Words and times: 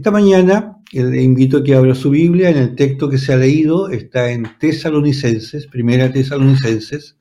Esta 0.00 0.12
mañana 0.12 0.78
le 0.92 1.22
invito 1.22 1.58
a 1.58 1.62
que 1.62 1.74
abra 1.74 1.94
su 1.94 2.08
Biblia 2.08 2.48
en 2.48 2.56
el 2.56 2.74
texto 2.74 3.10
que 3.10 3.18
se 3.18 3.34
ha 3.34 3.36
leído, 3.36 3.90
está 3.90 4.30
en 4.30 4.46
Tesalonicenses, 4.58 5.66
primera 5.66 6.10
Tesalonicenses, 6.10 7.18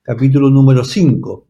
capítulo 0.00 0.48
número 0.48 0.82
5. 0.82 1.46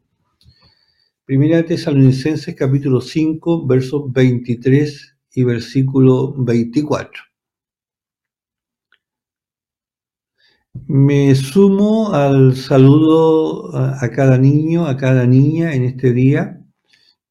Primera 1.24 1.64
Tesalonicenses, 1.64 2.56
capítulo 2.56 3.00
5, 3.00 3.64
versos 3.64 4.12
23 4.12 5.16
y 5.34 5.45
versículo 5.45 6.34
24. 6.37 7.23
Me 10.88 11.32
sumo 11.37 12.12
al 12.12 12.56
saludo 12.56 13.70
a 13.73 14.10
cada 14.10 14.37
niño, 14.37 14.87
a 14.88 14.96
cada 14.96 15.28
niña 15.28 15.76
en 15.76 15.84
este 15.84 16.12
día 16.12 16.65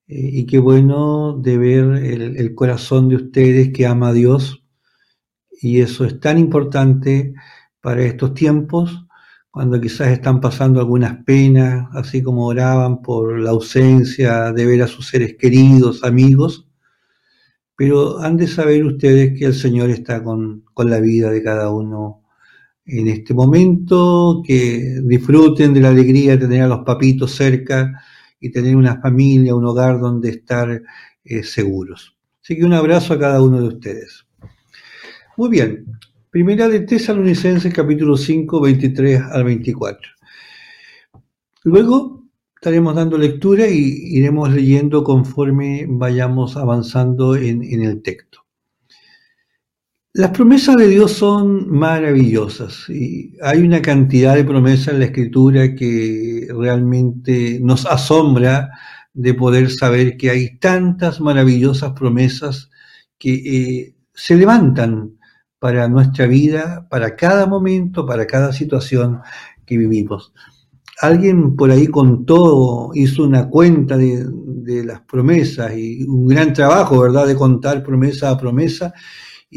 eh, 0.07 0.29
y 0.33 0.45
qué 0.45 0.59
bueno 0.59 1.37
de 1.41 1.57
ver 1.57 1.83
el, 2.03 2.55
corazón 2.55 3.09
de 3.09 3.15
ustedes 3.17 3.71
que 3.73 3.85
ama 3.87 4.09
a 4.09 4.13
Dios. 4.13 4.63
Y 5.61 5.81
eso 5.81 6.05
es 6.05 6.19
tan 6.19 6.37
importante 6.37 7.33
para 7.81 8.03
estos 8.03 8.33
tiempos 8.33 9.05
cuando 9.51 9.79
quizás 9.79 10.09
están 10.09 10.41
pasando 10.41 10.81
algunas 10.81 11.23
penas, 11.23 11.87
así 11.93 12.21
como 12.21 12.45
oraban 12.45 13.01
por 13.01 13.39
la 13.39 13.51
ausencia 13.51 14.51
de 14.51 14.65
ver 14.65 14.81
a 14.81 14.87
sus 14.87 15.07
seres 15.07 15.37
queridos, 15.39 16.03
amigos, 16.03 16.67
pero 17.77 18.19
han 18.19 18.35
de 18.37 18.47
saber 18.47 18.83
ustedes 18.85 19.37
que 19.39 19.45
el 19.45 19.53
Señor 19.53 19.89
está 19.91 20.23
con, 20.23 20.65
con 20.73 20.89
la 20.89 20.99
vida 20.99 21.31
de 21.31 21.41
cada 21.41 21.69
uno 21.71 22.23
en 22.85 23.07
este 23.07 23.33
momento, 23.33 24.43
que 24.45 24.99
disfruten 25.03 25.73
de 25.73 25.79
la 25.81 25.89
alegría 25.89 26.31
de 26.31 26.39
tener 26.39 26.63
a 26.63 26.67
los 26.67 26.79
papitos 26.79 27.31
cerca 27.31 27.93
y 28.45 28.51
tener 28.51 28.75
una 28.75 29.01
familia, 29.01 29.55
un 29.55 29.65
hogar 29.65 29.99
donde 29.99 30.29
estar 30.29 30.83
eh, 31.23 31.43
seguros. 31.43 32.15
Así 32.43 32.55
que 32.55 32.63
un 32.63 32.73
abrazo 32.73 33.15
a 33.15 33.19
cada 33.19 33.41
uno 33.41 33.59
de 33.59 33.67
ustedes. 33.69 34.27
Muy 35.35 35.49
bien, 35.49 35.85
primera 36.29 36.69
de 36.69 36.81
Tesalonicenses 36.81 37.73
capítulo 37.73 38.15
5, 38.15 38.61
23 38.61 39.21
al 39.31 39.45
24. 39.45 40.09
Luego 41.63 42.23
estaremos 42.53 42.93
dando 42.93 43.17
lectura 43.17 43.67
y 43.67 44.15
iremos 44.15 44.53
leyendo 44.53 45.03
conforme 45.03 45.87
vayamos 45.89 46.55
avanzando 46.55 47.35
en 47.35 47.81
el 47.81 48.03
texto. 48.03 48.44
Las 50.17 50.31
promesas 50.31 50.77
de 50.77 50.87
Dios 50.87 51.11
son 51.11 51.69
maravillosas 51.69 52.87
y 52.87 53.35
hay 53.41 53.59
una 53.59 53.81
cantidad 53.81 54.33
de 54.33 54.45
promesas 54.45 54.93
en 54.93 54.99
la 54.99 55.05
escritura 55.07 55.75
que 55.75 56.47
realmente 56.57 57.59
nos 57.61 57.85
asombra 57.85 58.69
de 59.13 59.33
poder 59.33 59.69
saber 59.69 60.15
que 60.15 60.29
hay 60.29 60.57
tantas 60.57 61.19
maravillosas 61.19 61.91
promesas 61.91 62.69
que 63.17 63.33
eh, 63.33 63.95
se 64.13 64.37
levantan 64.37 65.17
para 65.59 65.89
nuestra 65.89 66.27
vida, 66.27 66.87
para 66.89 67.17
cada 67.17 67.45
momento, 67.45 68.05
para 68.05 68.25
cada 68.25 68.53
situación 68.53 69.19
que 69.65 69.77
vivimos. 69.77 70.31
Alguien 71.01 71.57
por 71.57 71.71
ahí 71.71 71.87
contó, 71.87 72.91
hizo 72.93 73.25
una 73.25 73.49
cuenta 73.49 73.97
de, 73.97 74.25
de 74.31 74.85
las 74.85 75.01
promesas 75.01 75.77
y 75.77 76.03
un 76.03 76.25
gran 76.27 76.53
trabajo, 76.53 77.01
¿verdad?, 77.01 77.27
de 77.27 77.35
contar 77.35 77.83
promesa 77.83 78.29
a 78.29 78.37
promesa 78.37 78.93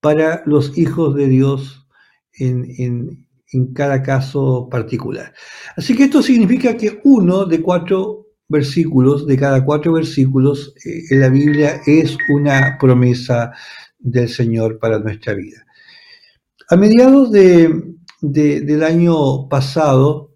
para 0.00 0.42
los 0.46 0.76
hijos 0.76 1.14
de 1.14 1.28
Dios 1.28 1.86
en, 2.40 3.24
cada 3.72 4.02
caso 4.02 4.68
particular. 4.68 5.32
Así 5.76 5.96
que 5.96 6.06
esto 6.06 6.22
significa 6.22 6.76
que 6.76 7.00
uno 7.04 7.44
de 7.44 7.62
cuatro 7.62 8.26
versículos, 8.48 9.28
de 9.28 9.36
cada 9.36 9.64
cuatro 9.64 9.92
versículos 9.92 10.74
eh, 10.84 11.02
en 11.10 11.20
la 11.20 11.28
Biblia 11.28 11.82
es 11.86 12.18
una 12.30 12.78
promesa 12.80 13.52
del 14.00 14.28
Señor 14.28 14.80
para 14.80 14.98
nuestra 14.98 15.34
vida. 15.34 15.64
A 16.68 16.74
mediados 16.74 17.30
del 17.30 18.82
año 18.82 19.48
pasado, 19.48 20.32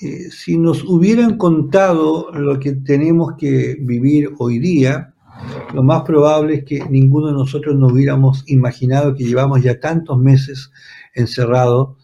eh, 0.00 0.30
si 0.30 0.56
nos 0.56 0.84
hubieran 0.84 1.36
contado 1.36 2.30
lo 2.32 2.60
que 2.60 2.72
tenemos 2.72 3.34
que 3.36 3.76
vivir 3.80 4.30
hoy 4.38 4.60
día, 4.60 5.14
lo 5.74 5.82
más 5.82 6.02
probable 6.02 6.54
es 6.54 6.64
que 6.64 6.84
ninguno 6.88 7.28
de 7.28 7.32
nosotros 7.32 7.76
nos 7.76 7.92
hubiéramos 7.92 8.44
imaginado 8.46 9.14
que 9.14 9.24
llevamos 9.24 9.62
ya 9.62 9.80
tantos 9.80 10.18
meses 10.18 10.70
encerrados 11.14 11.96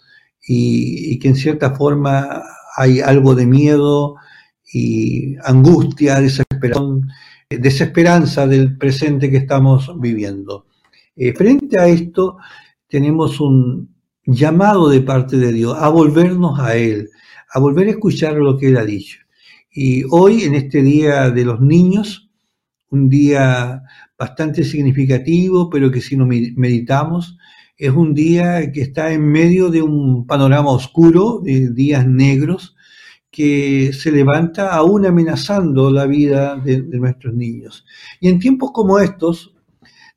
y, 0.47 1.19
que 1.19 1.29
en 1.29 1.37
cierta 1.37 1.75
forma 1.75 2.43
hay 2.77 3.01
algo 3.01 3.35
de 3.35 3.47
miedo 3.47 4.17
y 4.73 5.37
angustia, 5.45 6.21
desesperación, 6.21 7.09
desesperanza 7.49 8.47
del 8.47 8.77
presente 8.77 9.31
que 9.31 9.39
estamos 9.39 9.91
viviendo. 10.01 10.67
Eh, 11.17 11.33
frente 11.33 11.79
a 11.79 11.87
esto, 11.87 12.39
tenemos 12.89 13.41
un 13.41 13.95
llamado 14.27 14.89
de 14.89 15.01
parte 15.01 15.37
de 15.37 15.53
Dios 15.53 15.77
a 15.79 15.89
volvernos 15.89 16.59
a 16.59 16.77
Él, 16.77 17.11
a 17.55 17.61
volver 17.61 17.87
a 17.87 17.93
escuchar 17.93 18.35
lo 18.35 18.59
que 18.59 18.67
él 18.67 18.77
ha 18.77 18.85
dicho. 18.85 19.21
Y 19.71 20.03
hoy, 20.11 20.43
en 20.43 20.55
este 20.55 20.83
Día 20.83 21.31
de 21.31 21.45
los 21.45 21.61
Niños, 21.61 22.29
un 22.91 23.09
día 23.09 23.83
bastante 24.19 24.65
significativo, 24.65 25.71
pero 25.71 25.91
que 25.91 26.01
si 26.01 26.17
no 26.17 26.27
meditamos, 26.27 27.39
es 27.77 27.91
un 27.93 28.13
día 28.13 28.73
que 28.73 28.83
está 28.83 29.13
en 29.13 29.31
medio 29.31 29.71
de 29.71 29.83
un 29.83 30.27
panorama 30.27 30.71
oscuro, 30.71 31.41
de 31.45 31.71
días 31.73 32.07
negros, 32.09 32.75
que 33.31 33.93
se 33.93 34.11
levanta 34.11 34.75
aún 34.75 35.07
amenazando 35.07 35.93
la 35.93 36.07
vida 36.07 36.57
de, 36.57 36.83
nuestros 36.83 37.35
niños. 37.35 37.85
Y 38.21 38.31
en 38.31 38.41
tiempos 38.41 38.73
como 38.73 38.99
estos, 38.99 39.55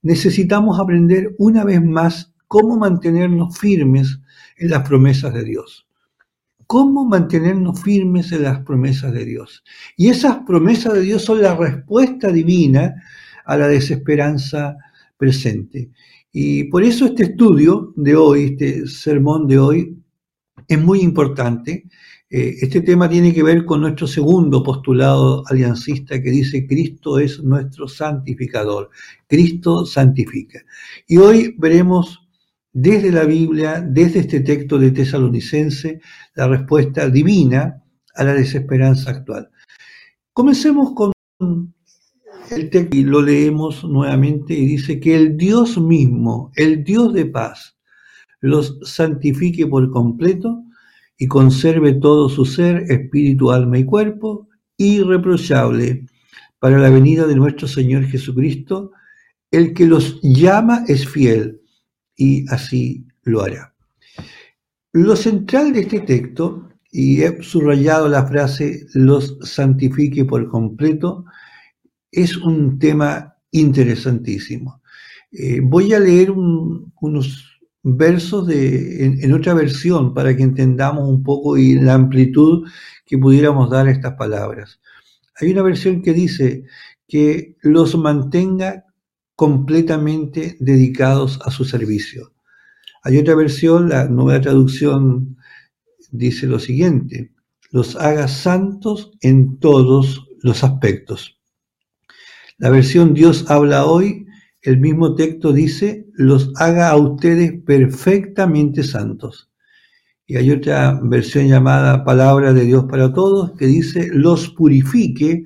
necesitamos 0.01 0.79
aprender 0.79 1.35
una 1.37 1.63
vez 1.63 1.83
más 1.83 2.33
cómo 2.47 2.77
mantenernos 2.77 3.59
firmes 3.59 4.19
en 4.57 4.71
las 4.71 4.87
promesas 4.87 5.35
de 5.35 5.43
Dios 5.43 5.86
cómo 6.67 7.05
mantenernos 7.05 7.81
firmes 7.81 8.31
en 8.33 8.43
las 8.43 8.59
promesas 8.59 9.13
de 9.13 9.25
Dios. 9.25 9.63
Y 9.95 10.09
esas 10.09 10.39
promesas 10.45 10.93
de 10.93 11.01
Dios 11.01 11.23
son 11.23 11.41
la 11.41 11.55
respuesta 11.55 12.31
divina 12.31 12.93
a 13.45 13.57
la 13.57 13.67
desesperanza 13.69 14.75
presente. 15.17 15.89
Y 16.31 16.65
por 16.65 16.83
eso 16.83 17.05
este 17.05 17.23
estudio 17.23 17.93
de 17.95 18.15
hoy, 18.15 18.43
este 18.51 18.85
sermón 18.87 19.47
de 19.47 19.57
hoy, 19.57 19.97
es 20.67 20.79
muy 20.79 20.99
importante. 20.99 21.85
Eh, 22.29 22.57
este 22.61 22.81
tema 22.81 23.09
tiene 23.09 23.33
que 23.33 23.41
ver 23.41 23.63
con 23.63 23.79
nuestro 23.79 24.05
segundo 24.05 24.61
postulado 24.61 25.43
aliancista 25.47 26.21
que 26.21 26.29
dice 26.29 26.67
Cristo 26.67 27.19
es 27.19 27.41
nuestro 27.41 27.87
santificador. 27.87 28.89
Cristo 29.27 29.85
santifica. 29.85 30.59
Y 31.07 31.17
hoy 31.17 31.55
veremos 31.57 32.26
desde 32.79 33.11
la 33.11 33.23
Biblia, 33.23 33.81
desde 33.81 34.19
este 34.19 34.41
texto 34.41 34.77
de 34.77 34.91
Tesalonicense, 34.91 35.99
la 36.35 36.47
respuesta 36.47 37.09
divina 37.09 37.81
a 38.13 38.23
la 38.23 38.35
desesperanza 38.35 39.09
actual. 39.09 39.49
Comencemos 40.31 40.93
con 40.93 41.11
el 42.51 42.69
texto 42.69 42.95
y 42.95 43.03
lo 43.03 43.23
leemos 43.23 43.83
nuevamente 43.83 44.53
y 44.53 44.67
dice 44.67 44.99
que 44.99 45.15
el 45.15 45.37
Dios 45.37 45.79
mismo, 45.79 46.51
el 46.55 46.83
Dios 46.83 47.15
de 47.15 47.25
paz, 47.25 47.79
los 48.41 48.77
santifique 48.83 49.65
por 49.65 49.89
completo 49.89 50.63
y 51.17 51.25
conserve 51.25 51.93
todo 51.93 52.29
su 52.29 52.45
ser, 52.45 52.83
espíritu, 52.91 53.49
alma 53.49 53.79
y 53.79 53.85
cuerpo, 53.85 54.49
irreprochable 54.77 56.05
para 56.59 56.77
la 56.77 56.91
venida 56.91 57.25
de 57.25 57.37
nuestro 57.37 57.67
Señor 57.67 58.05
Jesucristo. 58.05 58.91
El 59.49 59.73
que 59.73 59.87
los 59.87 60.21
llama 60.21 60.83
es 60.87 61.07
fiel 61.09 61.61
y 62.17 62.45
así 62.49 63.05
lo 63.23 63.41
hará. 63.41 63.73
Lo 64.91 65.15
central 65.15 65.71
de 65.71 65.81
este 65.81 66.01
texto, 66.01 66.69
y 66.91 67.21
he 67.21 67.43
subrayado 67.43 68.09
la 68.09 68.25
frase 68.25 68.87
los 68.93 69.37
santifique 69.43 70.25
por 70.25 70.49
completo, 70.49 71.25
es 72.11 72.35
un 72.35 72.79
tema 72.79 73.35
interesantísimo. 73.51 74.81
Eh, 75.31 75.59
voy 75.61 75.93
a 75.93 75.99
leer 75.99 76.31
unos 76.31 77.59
versos 77.83 78.47
de, 78.47 79.05
en, 79.05 79.33
otra 79.33 79.53
versión 79.53 80.13
para 80.13 80.35
que 80.35 80.43
entendamos 80.43 81.07
un 81.07 81.23
poco 81.23 81.57
y 81.57 81.75
la 81.75 81.93
amplitud 81.93 82.67
que 83.05 83.17
pudiéramos 83.17 83.69
dar 83.69 83.87
a 83.87 83.91
estas 83.91 84.15
palabras. 84.15 84.79
Hay 85.39 85.51
una 85.51 85.61
versión 85.61 86.01
que 86.01 86.13
dice 86.13 86.63
que 87.07 87.55
los 87.61 87.95
mantenga 87.97 88.86
completamente 89.37 90.57
dedicados 90.59 91.39
a 91.45 91.51
su 91.51 91.63
servicio. 91.63 92.33
Hay 93.03 93.19
otra 93.19 93.35
versión, 93.35 93.87
la 93.87 94.07
nueva 94.09 94.41
traducción 94.41 95.37
dice 96.11 96.47
lo 96.47 96.57
siguiente, 96.57 97.31
los 97.71 97.95
haga 97.97 98.27
santos 98.27 99.11
en 99.21 99.59
todos 99.59 100.27
los 100.41 100.63
aspectos. 100.63 101.39
La 102.57 102.71
versión 102.71 103.13
Dios 103.13 103.45
habla 103.49 103.85
hoy, 103.85 104.25
el 104.63 104.79
mismo 104.79 105.13
texto 105.13 105.53
dice, 105.53 106.07
los 106.13 106.51
haga 106.55 106.89
a 106.89 106.97
ustedes 106.97 107.61
perfectamente 107.61 108.83
santos. 108.83 109.51
y 110.25 110.35
hay 110.35 110.49
otra 110.49 110.99
versión 111.03 111.47
llamada 111.47 112.03
Palabra 112.03 112.53
de 112.53 112.65
Dios 112.65 112.85
para 112.89 113.13
Todos 113.13 113.53
que 113.53 113.67
dice, 113.67 114.09
los 114.11 114.49
purifique 114.49 115.43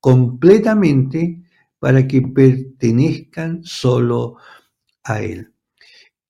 completamente 0.00 1.43
para 1.84 2.08
que 2.08 2.22
pertenezcan 2.22 3.60
solo 3.62 4.36
a 5.02 5.20
Él. 5.20 5.52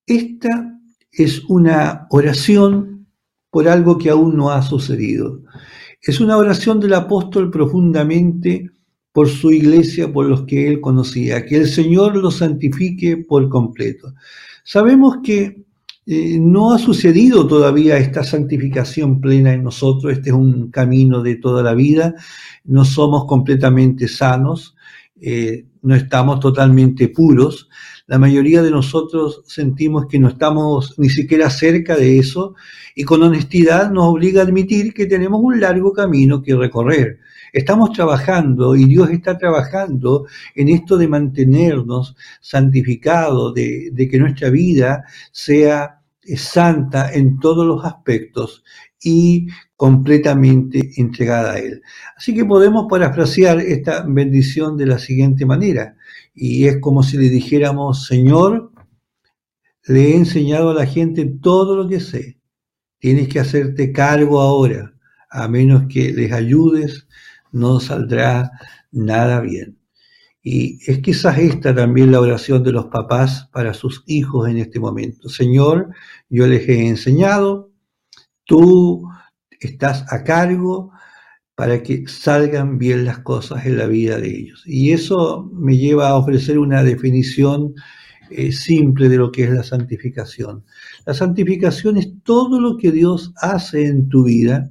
Esta 0.05 0.81
es 1.13 1.45
una 1.45 2.09
oración 2.11 3.07
por 3.51 3.69
algo 3.69 3.97
que 3.97 4.11
aún 4.11 4.37
no 4.37 4.51
ha 4.51 4.63
sucedido. 4.63 5.43
Es 6.03 6.19
una 6.19 6.39
oración 6.39 6.81
del 6.81 6.95
apóstol 6.95 7.53
profundamente 7.53 8.69
por 9.13 9.29
su 9.29 9.53
iglesia, 9.53 10.13
por 10.13 10.27
los 10.27 10.43
que 10.43 10.67
él 10.67 10.81
conocía, 10.81 11.47
que 11.47 11.59
el 11.59 11.69
Señor 11.69 12.17
los 12.17 12.39
santifique 12.39 13.19
por 13.19 13.49
completo. 13.49 14.13
Sabemos 14.65 15.19
que 15.23 15.63
eh, 16.05 16.37
no 16.41 16.73
ha 16.73 16.81
sucedido 16.81 17.47
todavía 17.47 17.97
esta 17.97 18.25
santificación 18.25 19.21
plena 19.21 19.53
en 19.53 19.63
nosotros, 19.63 20.15
este 20.15 20.31
es 20.31 20.35
un 20.35 20.73
camino 20.73 21.23
de 21.23 21.37
toda 21.37 21.63
la 21.63 21.75
vida, 21.75 22.17
no 22.65 22.85
somos 22.85 23.27
completamente 23.27 24.09
sanos, 24.09 24.74
eh, 25.21 25.67
no 25.83 25.95
estamos 25.95 26.41
totalmente 26.41 27.09
puros, 27.09 27.69
la 28.07 28.19
mayoría 28.19 28.63
de 28.63 28.71
nosotros 28.71 29.43
sentimos 29.47 30.07
que 30.07 30.19
no 30.19 30.29
estamos 30.29 30.99
ni 30.99 31.09
siquiera 31.09 31.49
cerca 31.49 31.97
de 31.97 32.19
eso 32.19 32.55
y 32.95 33.05
con 33.05 33.23
honestidad 33.23 33.91
nos 33.91 34.05
obliga 34.05 34.43
a 34.43 34.45
admitir 34.45 34.93
que 34.93 35.07
tenemos 35.07 35.41
un 35.43 35.59
largo 35.61 35.93
camino 35.93 36.43
que 36.43 36.55
recorrer. 36.55 37.21
Estamos 37.53 37.93
trabajando 37.93 38.77
y 38.77 38.85
Dios 38.85 39.11
está 39.11 39.39
trabajando 39.39 40.27
en 40.55 40.69
esto 40.69 40.99
de 40.99 41.09
mantenernos 41.09 42.17
santificados, 42.41 43.55
de, 43.55 44.09
que 44.11 44.19
nuestra 44.19 44.51
vida 44.51 45.05
sea 45.33 46.01
eh, 46.23 46.37
santa 46.37 47.13
en 47.13 47.39
todos 47.39 47.67
los 47.67 47.85
aspectos 47.85 48.65
y 49.05 49.49
completamente 49.77 50.93
entregada 50.97 51.53
a 51.53 51.59
Él. 51.59 51.83
Así 52.17 52.35
que 52.35 52.45
podemos 52.45 52.87
parafrasear 52.89 53.61
esta 53.61 54.03
bendición 54.03 54.77
de 54.77 54.87
la 54.87 54.99
siguiente 54.99 55.45
manera, 55.47 55.97
y 56.35 56.67
es 56.67 56.79
como 56.81 57.03
si 57.03 57.19
le 57.19 57.29
dijéramos, 57.29 58.07
Señor, 58.07 58.73
le 59.87 60.11
he 60.11 60.17
enseñado 60.17 60.71
a 60.71 60.75
la 60.75 60.87
gente 60.87 61.27
todo 61.41 61.77
lo 61.77 61.87
que 61.87 62.01
sé, 62.01 62.39
tienes 62.99 63.29
que 63.29 63.41
hacerte 63.41 63.93
cargo 63.93 64.41
ahora, 64.41 64.95
a 65.31 65.47
menos 65.49 65.85
que 65.89 66.13
les 66.13 66.33
ayudes 66.33 67.07
no 67.53 67.79
saldrá 67.81 68.51
nada 68.91 69.41
bien. 69.41 69.79
Y 70.43 70.79
es 70.91 71.01
quizás 71.01 71.39
esta 71.39 71.75
también 71.75 72.13
la 72.13 72.21
oración 72.21 72.63
de 72.63 72.73
los 72.73 72.87
papás 72.87 73.49
para 73.53 73.75
sus 73.75 74.03
hijos 74.07 74.49
en 74.49 74.59
este 74.59 74.81
momento. 74.81 75.29
Señor, 75.29 75.89
yo 76.29 76.47
les 76.47 76.69
he 76.69 76.87
enseñado, 76.87 77.74
tú 78.45 79.09
estás 79.61 80.05
a 80.13 80.25
cargo 80.25 80.93
para 81.55 81.83
que 81.83 82.05
salgan 82.09 82.79
bien 82.79 83.05
las 83.05 83.21
cosas 83.21 83.65
en 83.67 83.79
la 83.79 83.87
vida 83.87 84.19
de 84.19 84.29
ellos. 84.29 84.63
Y 84.67 84.93
eso 84.93 85.49
me 85.53 85.77
lleva 85.77 86.09
a 86.09 86.17
ofrecer 86.17 86.59
una 86.59 86.83
definición 86.83 87.75
eh, 88.31 88.53
simple 88.53 89.09
de 89.09 89.19
lo 89.19 89.31
que 89.31 89.45
es 89.45 89.51
la 89.51 89.63
santificación. 89.63 90.65
La 91.07 91.15
santificación 91.15 91.97
es 91.99 92.09
todo 92.25 92.61
lo 92.61 92.77
que 92.77 92.91
Dios 92.91 93.33
hace 93.37 93.87
en 93.87 94.09
tu 94.09 94.25
vida 94.25 94.71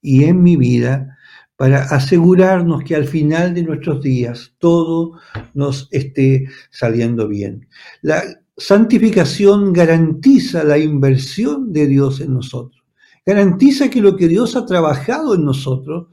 y 0.00 0.24
en 0.24 0.42
mi 0.42 0.56
vida 0.56 1.16
para 1.56 1.82
asegurarnos 1.82 2.82
que 2.82 2.96
al 2.96 3.06
final 3.06 3.54
de 3.54 3.62
nuestros 3.62 4.02
días 4.02 4.52
todo 4.58 5.18
nos 5.54 5.88
esté 5.90 6.46
saliendo 6.70 7.28
bien. 7.28 7.68
La 8.02 8.22
santificación 8.56 9.72
garantiza 9.72 10.64
la 10.64 10.78
inversión 10.78 11.72
de 11.72 11.86
Dios 11.86 12.20
en 12.20 12.34
nosotros, 12.34 12.81
garantiza 13.24 13.88
que 13.88 14.00
lo 14.00 14.16
que 14.16 14.28
Dios 14.28 14.56
ha 14.56 14.66
trabajado 14.66 15.34
en 15.34 15.44
nosotros 15.44 16.08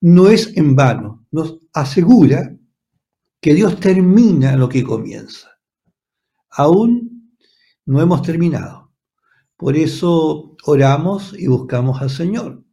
no 0.00 0.28
es 0.28 0.56
en 0.56 0.76
vano, 0.76 1.26
nos 1.30 1.58
asegura 1.72 2.56
que 3.40 3.54
Dios 3.54 3.80
termina 3.80 4.56
lo 4.56 4.68
que 4.68 4.82
comienza. 4.82 5.48
Aún 6.50 7.36
no 7.86 8.00
hemos 8.00 8.22
terminado. 8.22 8.90
Por 9.56 9.76
eso 9.76 10.56
oramos 10.64 11.34
y 11.38 11.46
buscamos 11.46 12.00
al 12.00 12.10
Señor 12.10 12.64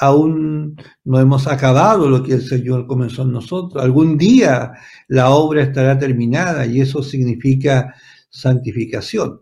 aún 0.00 0.76
no 1.04 1.20
hemos 1.20 1.46
acabado 1.46 2.08
lo 2.08 2.22
que 2.22 2.34
el 2.34 2.42
Señor 2.42 2.86
comenzó 2.86 3.22
en 3.22 3.32
nosotros. 3.32 3.82
Algún 3.82 4.16
día 4.16 4.72
la 5.08 5.30
obra 5.30 5.62
estará 5.62 5.98
terminada 5.98 6.66
y 6.66 6.80
eso 6.80 7.02
significa 7.02 7.94
santificación. 8.30 9.40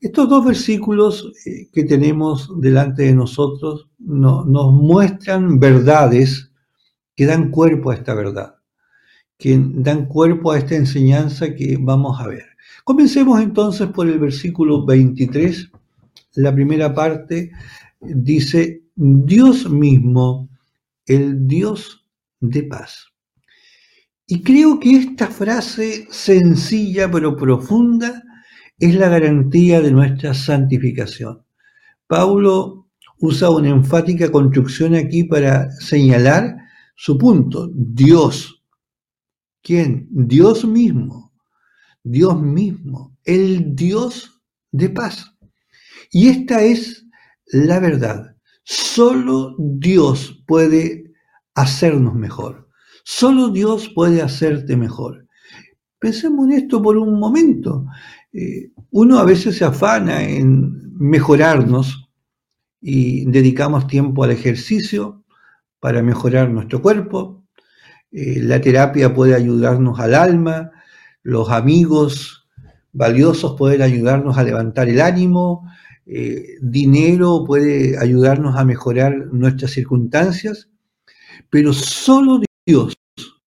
Estos 0.00 0.28
dos 0.28 0.44
versículos 0.44 1.32
eh, 1.44 1.68
que 1.72 1.82
tenemos 1.82 2.48
delante 2.60 3.02
de 3.02 3.14
nosotros 3.14 3.88
nos 3.98 4.72
muestran 4.72 5.58
verdades 5.58 6.52
que 7.16 7.26
dan 7.26 7.50
cuerpo 7.50 7.90
a 7.90 7.94
esta 7.94 8.14
verdad, 8.14 8.54
que 9.36 9.60
dan 9.60 10.06
cuerpo 10.06 10.52
a 10.52 10.58
esta 10.58 10.76
enseñanza 10.76 11.52
que 11.54 11.76
vamos 11.80 12.20
a 12.20 12.28
ver. 12.28 12.44
Comencemos 12.84 13.40
entonces 13.40 13.88
por 13.88 14.06
el 14.08 14.20
versículo 14.20 14.86
23. 14.86 15.68
La 16.34 16.54
primera 16.54 16.94
parte 16.94 17.50
dice, 18.00 18.84
Dios 18.94 19.68
mismo, 19.68 20.48
el 21.06 21.48
Dios 21.48 22.06
de 22.38 22.62
paz. 22.62 23.08
Y 24.28 24.42
creo 24.42 24.78
que 24.78 24.96
esta 24.96 25.26
frase 25.26 26.06
sencilla 26.10 27.10
pero 27.10 27.36
profunda 27.36 28.22
es 28.78 28.94
la 28.94 29.08
garantía 29.08 29.80
de 29.80 29.90
nuestra 29.90 30.34
santificación. 30.34 31.44
Pablo 32.06 32.88
usa 33.18 33.50
una 33.50 33.68
enfática 33.68 34.30
construcción 34.30 34.94
aquí 34.94 35.24
para 35.24 35.70
señalar 35.72 36.56
su 36.96 37.18
punto. 37.18 37.70
Dios. 37.74 38.62
¿Quién? 39.62 40.08
Dios 40.10 40.64
mismo. 40.64 41.32
Dios 42.02 42.40
mismo. 42.40 43.16
El 43.24 43.74
Dios 43.74 44.40
de 44.70 44.90
paz. 44.90 45.34
Y 46.10 46.28
esta 46.28 46.62
es 46.62 47.04
la 47.46 47.80
verdad. 47.80 48.36
Solo 48.62 49.56
Dios 49.58 50.42
puede 50.46 51.12
hacernos 51.54 52.14
mejor. 52.14 52.68
Solo 53.04 53.48
Dios 53.48 53.90
puede 53.94 54.22
hacerte 54.22 54.76
mejor. 54.76 55.26
Pensemos 55.98 56.46
en 56.48 56.52
esto 56.52 56.80
por 56.80 56.96
un 56.96 57.18
momento. 57.18 57.86
Eh, 58.32 58.70
uno 58.90 59.18
a 59.18 59.24
veces 59.24 59.56
se 59.56 59.64
afana 59.64 60.22
en 60.22 60.96
mejorarnos 60.98 62.08
y 62.80 63.24
dedicamos 63.30 63.86
tiempo 63.86 64.24
al 64.24 64.30
ejercicio 64.30 65.24
para 65.80 66.02
mejorar 66.02 66.50
nuestro 66.50 66.82
cuerpo. 66.82 67.44
Eh, 68.10 68.40
la 68.42 68.60
terapia 68.60 69.14
puede 69.14 69.34
ayudarnos 69.34 70.00
al 70.00 70.14
alma, 70.14 70.70
los 71.22 71.50
amigos 71.50 72.48
valiosos 72.92 73.54
pueden 73.56 73.82
ayudarnos 73.82 74.38
a 74.38 74.42
levantar 74.42 74.88
el 74.88 75.00
ánimo, 75.00 75.68
eh, 76.06 76.56
dinero 76.62 77.44
puede 77.46 77.98
ayudarnos 77.98 78.56
a 78.56 78.64
mejorar 78.64 79.14
nuestras 79.32 79.72
circunstancias, 79.72 80.70
pero 81.50 81.72
solo 81.72 82.40
Dios 82.66 82.96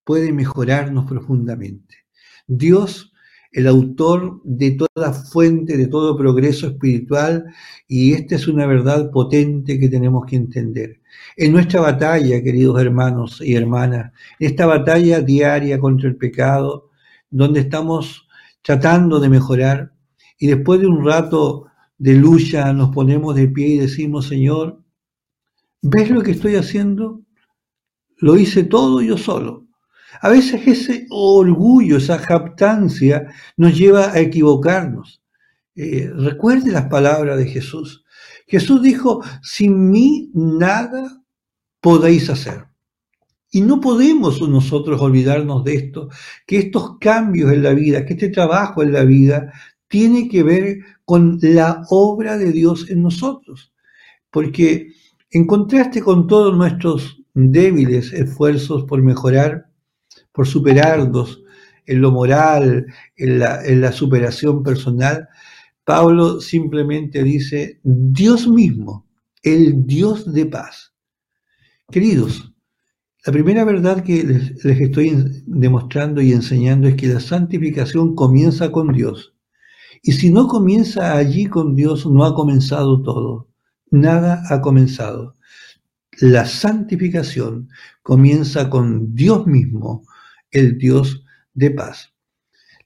puede 0.03 0.31
mejorarnos 0.31 1.05
profundamente. 1.05 2.05
Dios, 2.47 3.10
el 3.51 3.67
autor 3.67 4.41
de 4.43 4.71
toda 4.71 5.13
fuente, 5.13 5.75
de 5.75 5.87
todo 5.87 6.17
progreso 6.17 6.67
espiritual, 6.67 7.45
y 7.87 8.13
esta 8.13 8.35
es 8.35 8.47
una 8.47 8.65
verdad 8.65 9.11
potente 9.11 9.77
que 9.77 9.89
tenemos 9.89 10.25
que 10.25 10.37
entender. 10.37 11.01
En 11.35 11.51
nuestra 11.51 11.81
batalla, 11.81 12.41
queridos 12.41 12.81
hermanos 12.81 13.41
y 13.41 13.55
hermanas, 13.55 14.13
esta 14.39 14.65
batalla 14.65 15.21
diaria 15.21 15.79
contra 15.79 16.07
el 16.07 16.15
pecado, 16.15 16.89
donde 17.29 17.61
estamos 17.61 18.27
tratando 18.61 19.19
de 19.19 19.29
mejorar, 19.29 19.93
y 20.37 20.47
después 20.47 20.79
de 20.79 20.87
un 20.87 21.05
rato 21.05 21.67
de 21.97 22.15
lucha 22.15 22.73
nos 22.73 22.89
ponemos 22.89 23.35
de 23.35 23.47
pie 23.47 23.67
y 23.67 23.77
decimos, 23.79 24.27
Señor, 24.27 24.81
¿ves 25.81 26.09
lo 26.09 26.23
que 26.23 26.31
estoy 26.31 26.55
haciendo? 26.55 27.21
Lo 28.17 28.37
hice 28.37 28.63
todo 28.63 29.01
yo 29.01 29.17
solo. 29.17 29.60
A 30.21 30.29
veces 30.29 30.61
ese 30.67 31.07
orgullo, 31.09 31.97
esa 31.97 32.19
jactancia 32.19 33.33
nos 33.57 33.75
lleva 33.75 34.11
a 34.11 34.19
equivocarnos. 34.19 35.21
Eh, 35.75 36.11
recuerde 36.15 36.71
las 36.71 36.85
palabras 36.85 37.39
de 37.39 37.47
Jesús. 37.47 38.05
Jesús 38.45 38.83
dijo, 38.83 39.23
sin 39.41 39.89
mí 39.89 40.29
nada 40.33 41.23
podéis 41.79 42.29
hacer. 42.29 42.65
Y 43.49 43.61
no 43.61 43.81
podemos 43.81 44.47
nosotros 44.47 45.01
olvidarnos 45.01 45.63
de 45.63 45.75
esto, 45.75 46.09
que 46.45 46.59
estos 46.59 46.99
cambios 46.99 47.51
en 47.51 47.63
la 47.63 47.73
vida, 47.73 48.05
que 48.05 48.13
este 48.13 48.29
trabajo 48.29 48.83
en 48.83 48.93
la 48.93 49.03
vida 49.03 49.51
tiene 49.87 50.29
que 50.29 50.43
ver 50.43 50.77
con 51.03 51.39
la 51.41 51.83
obra 51.89 52.37
de 52.37 52.51
Dios 52.51 52.89
en 52.89 53.01
nosotros. 53.01 53.73
Porque 54.29 54.93
en 55.31 55.47
contraste 55.47 56.01
con 56.01 56.27
todos 56.27 56.55
nuestros 56.55 57.23
débiles 57.33 58.13
esfuerzos 58.13 58.83
por 58.83 59.01
mejorar, 59.01 59.70
por 60.31 60.47
superarnos 60.47 61.43
en 61.85 62.01
lo 62.01 62.11
moral, 62.11 62.85
en 63.17 63.39
la, 63.39 63.91
superación 63.91 64.63
personal, 64.63 65.27
Pablo 65.83 66.39
simplemente 66.39 67.23
dice, 67.23 67.79
Dios 67.83 68.47
mismo, 68.47 69.07
el 69.43 69.85
Dios 69.85 70.31
de 70.31 70.45
paz. 70.45 70.93
Queridos, 71.89 72.53
la 73.25 73.33
primera 73.33 73.65
verdad 73.65 74.03
que 74.03 74.23
les, 74.23 74.65
estoy 74.65 75.43
demostrando 75.45 76.21
y 76.21 76.31
enseñando 76.31 76.87
es 76.87 76.95
que 76.95 77.07
la 77.07 77.19
santificación 77.19 78.15
comienza 78.15 78.71
con 78.71 78.93
Dios. 78.93 79.33
Y 80.01 80.13
si 80.13 80.31
no 80.31 80.47
comienza 80.47 81.15
allí 81.15 81.45
con 81.45 81.75
Dios, 81.75 82.05
no 82.07 82.23
ha 82.25 82.33
comenzado 82.33 83.01
todo. 83.03 83.49
Nada 83.91 84.43
ha 84.49 84.61
comenzado. 84.61 85.35
La 86.19 86.45
santificación 86.45 87.69
comienza 88.01 88.69
con 88.69 89.13
Dios 89.13 89.45
mismo, 89.45 90.03
el 90.51 90.77
Dios 90.77 91.23
de 91.53 91.71
paz. 91.71 92.13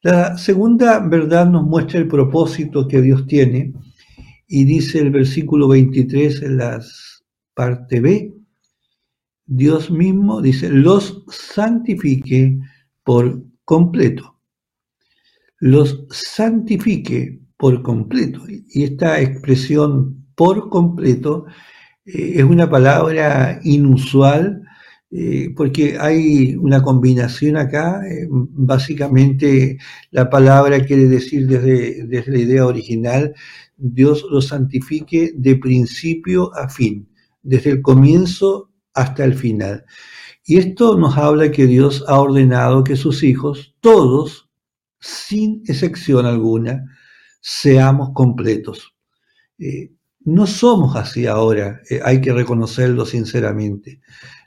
La 0.02 0.38
segunda 0.38 1.00
verdad 1.00 1.50
nos 1.50 1.64
muestra 1.64 2.00
el 2.00 2.08
propósito 2.08 2.88
que 2.88 3.02
Dios 3.02 3.26
tiene 3.26 3.74
y 4.48 4.64
dice 4.66 5.00
el 5.00 5.10
versículo 5.10 5.68
23 5.68 6.44
en 6.44 6.58
la 6.58 6.80
parte 7.56 8.00
B, 8.00 8.34
Dios 9.48 9.92
mismo 9.92 10.42
dice, 10.42 10.70
los 10.70 11.24
santifique 11.30 12.60
por 13.04 13.44
completo. 13.64 14.40
Los 15.60 16.06
santifique 16.10 17.40
por 17.58 17.82
completo. 17.82 18.42
Y 18.48 18.84
esta 18.84 19.22
expresión 19.22 20.28
por 20.36 20.70
completo 20.70 21.46
eh, 22.06 22.34
es 22.36 22.44
una 22.44 22.70
palabra 22.70 23.60
inusual 23.64 24.65
eh, 25.12 25.54
porque 25.56 25.98
hay 26.00 26.56
una 26.56 26.82
combinación 26.82 27.58
acá. 27.58 28.02
Eh, 28.08 28.28
básicamente 28.30 29.78
la 30.12 30.30
palabra 30.30 30.84
quiere 30.86 31.08
decir 31.08 31.48
desde, 31.48 32.06
desde 32.08 32.32
la 32.32 32.40
idea 32.40 32.66
original, 32.66 33.34
Dios 33.78 34.26
lo 34.30 34.42
santifique 34.42 35.34
de 35.36 35.56
principio 35.58 36.54
a 36.56 36.70
fin, 36.70 37.10
desde 37.44 37.72
el 37.72 37.82
comienzo 37.82 38.72
hasta 38.94 39.24
el 39.24 39.36
final. 39.36 39.86
Y 40.46 40.58
esto 40.58 40.98
nos 40.98 41.18
habla 41.18 41.52
que 41.52 41.66
Dios 41.66 42.04
ha 42.08 42.20
ordenado 42.20 42.84
que 42.84 42.96
sus 42.96 43.24
hijos, 43.24 43.76
todos, 43.82 44.50
sin 45.00 45.64
excepción 45.68 46.26
alguna, 46.26 46.86
seamos 47.42 48.12
completos. 48.14 48.96
Eh, 49.60 49.92
no 50.22 50.48
somos 50.48 50.96
así 50.96 51.28
ahora, 51.28 51.82
hay 52.04 52.20
que 52.20 52.34
reconocerlo 52.34 53.06
sinceramente. 53.06 54.02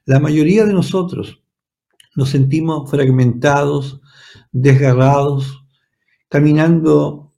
La 0.09 0.21
mayoría 0.21 0.65
de 0.65 0.73
nosotros 0.73 1.43
nos 2.17 2.31
sentimos 2.31 2.91
fragmentados, 2.91 4.01
desgarrados, 4.53 5.67
caminando 6.31 7.35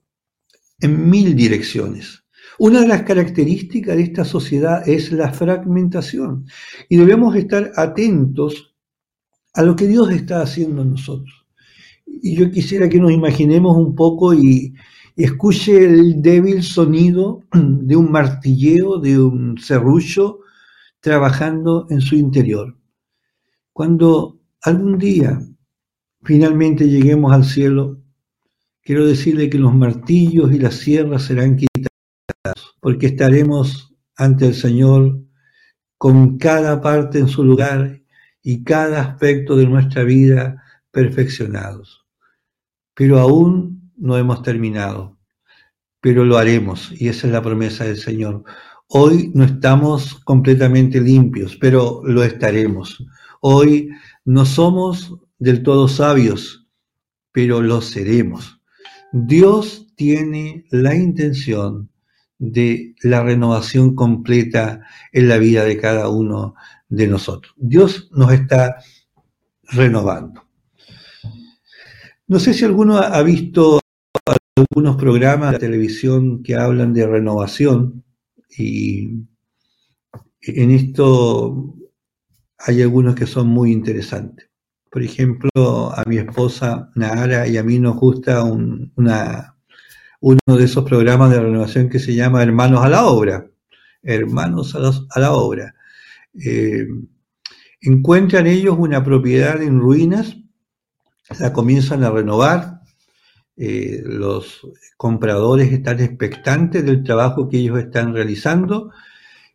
en 0.79 1.11
mil 1.11 1.35
direcciones. 1.35 2.23
Una 2.61 2.83
de 2.83 2.87
las 2.87 3.03
características 3.03 3.97
de 3.97 4.05
esta 4.05 4.25
sociedad 4.25 4.89
es 4.89 5.11
la 5.11 5.33
fragmentación 5.33 6.47
y 6.89 6.97
debemos 6.97 7.35
estar 7.35 7.73
atentos 7.75 8.73
a 9.53 9.63
lo 9.63 9.75
que 9.75 9.89
Dios 9.89 10.09
está 10.13 10.41
haciendo 10.41 10.83
en 10.83 10.93
nosotros. 10.93 11.49
Y 12.07 12.37
yo 12.37 12.53
quisiera 12.53 12.89
que 12.89 13.01
nos 13.01 13.11
imaginemos 13.11 13.77
un 13.77 13.97
poco 13.97 14.33
y, 14.33 14.75
escuche 15.17 15.77
el 15.77 16.23
débil 16.23 16.63
sonido 16.63 17.43
de 17.53 17.97
un 17.97 18.13
martilleo, 18.13 19.01
de 19.01 19.21
un 19.21 19.59
serrullo 19.59 20.43
trabajando 21.01 21.87
en 21.91 22.01
su 22.01 22.15
interior. 22.15 22.77
Cuando 23.73 24.41
algún 24.63 24.99
día 24.99 25.41
finalmente 26.23 26.89
lleguemos 26.89 27.33
al 27.33 27.45
cielo, 27.45 28.01
quiero 28.83 29.07
decirle 29.07 29.49
que 29.49 29.59
los 29.59 29.75
martillos 29.75 30.53
y 30.53 30.59
las 30.59 30.75
sierras 30.75 31.23
serán 31.25 31.57
quitados 31.57 32.77
porque 32.81 33.07
estaremos 33.07 33.95
ante 34.17 34.47
el 34.47 34.55
Señor 34.55 35.21
con 35.97 36.39
cada 36.39 36.81
parte 36.81 37.19
en 37.19 37.29
su 37.29 37.45
lugar 37.45 38.01
y 38.43 38.65
cada 38.65 39.03
aspecto 39.03 39.57
de 39.57 39.67
nuestra 39.67 40.03
vida 40.03 40.63
perfeccionados. 40.91 42.07
Pero 42.95 43.19
aún 43.19 43.93
no 43.97 44.17
hemos 44.17 44.43
terminado, 44.43 45.19
pero 46.01 46.25
lo 46.25 46.39
haremos 46.39 46.91
y 46.93 47.09
esa 47.09 47.27
es 47.27 47.33
la 47.33 47.43
promesa 47.43 47.85
del 47.85 47.99
Señor. 47.99 48.45
Hoy 48.93 49.31
no 49.35 49.45
estamos 49.45 50.17
completamente 50.25 51.01
limpios, 51.01 51.57
pero 51.61 52.03
lo 52.05 52.25
estaremos. 52.25 52.99
Hoy 53.41 53.89
no 54.25 54.45
somos 54.45 55.15
del 55.39 55.63
todo 55.63 55.87
sabios, 55.87 56.67
pero 57.31 57.63
lo 57.63 57.83
seremos. 57.83 58.61
Dios 59.13 59.87
tiene 59.95 60.65
la 60.73 60.97
intención 60.97 61.89
de 62.37 62.97
la 63.05 63.23
renovación 63.23 63.95
completa 63.95 64.81
en 65.13 65.29
la 65.29 65.39
vida 65.39 65.63
de 65.63 65.77
cada 65.77 66.09
uno 66.09 66.57
de 66.89 67.07
nosotros. 67.07 67.55
Dios 67.57 68.11
nos 68.11 68.33
está 68.33 68.79
renovando. 69.69 70.43
No 72.27 72.41
sé 72.41 72.55
si 72.55 72.65
alguno 72.65 72.99
ha 72.99 73.23
visto 73.23 73.79
algunos 74.57 74.97
programas 74.97 75.53
de 75.53 75.59
televisión 75.61 76.43
que 76.43 76.57
hablan 76.57 76.93
de 76.93 77.07
renovación 77.07 78.03
y 78.57 79.27
en 80.43 80.71
esto 80.71 81.75
hay 82.59 82.83
algunos 82.83 83.15
que 83.15 83.27
son 83.27 83.49
muy 83.49 83.73
interesantes. 83.73 84.49
Por 84.91 85.03
ejemplo, 85.03 85.51
a 85.55 86.03
mi 86.07 86.19
esposa 86.19 86.91
Nahara 86.97 87.47
y 87.47 87.57
a 87.57 87.63
mí 87.63 87.79
nos 87.79 87.97
gusta 87.97 88.43
una 88.43 89.57
uno 90.21 90.39
de 90.47 90.65
esos 90.65 90.85
programas 90.85 91.31
de 91.31 91.41
renovación 91.41 91.89
que 91.89 91.99
se 91.99 92.15
llama 92.15 92.43
Hermanos 92.43 92.85
a 92.85 92.89
la 92.89 93.07
Obra. 93.07 93.47
Hermanos 94.03 94.75
a, 94.75 95.21
la 95.21 95.33
Obra. 95.33 95.75
Eh, 96.35 96.87
encuentran 97.81 98.47
ellos 98.47 98.77
una 98.79 99.03
propiedad 99.03 99.61
en 99.63 99.81
ruinas, 99.81 100.37
la 101.39 101.53
comienzan 101.53 102.05
a 102.05 102.11
renovar, 102.11 102.80
eh, 103.63 104.01
los 104.03 104.67
compradores 104.97 105.71
están 105.71 106.01
expectantes 106.01 106.83
del 106.83 107.05
trabajo 107.05 107.47
que 107.47 107.59
ellos 107.59 107.79
están 107.79 108.15
realizando 108.15 108.91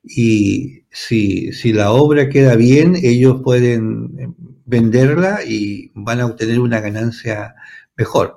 y 0.04 0.84
si, 0.92 1.52
si 1.54 1.74
la 1.74 1.90
obra 1.92 2.30
queda 2.30 2.56
bien, 2.56 2.96
ellos 2.96 3.42
pueden 3.44 4.36
venderla 4.66 5.40
y 5.44 5.92
van 5.96 6.22
a 6.22 6.28
obtener 6.28 6.60
una 6.60 6.82
ganancia 6.82 7.56
mejor. 7.98 8.36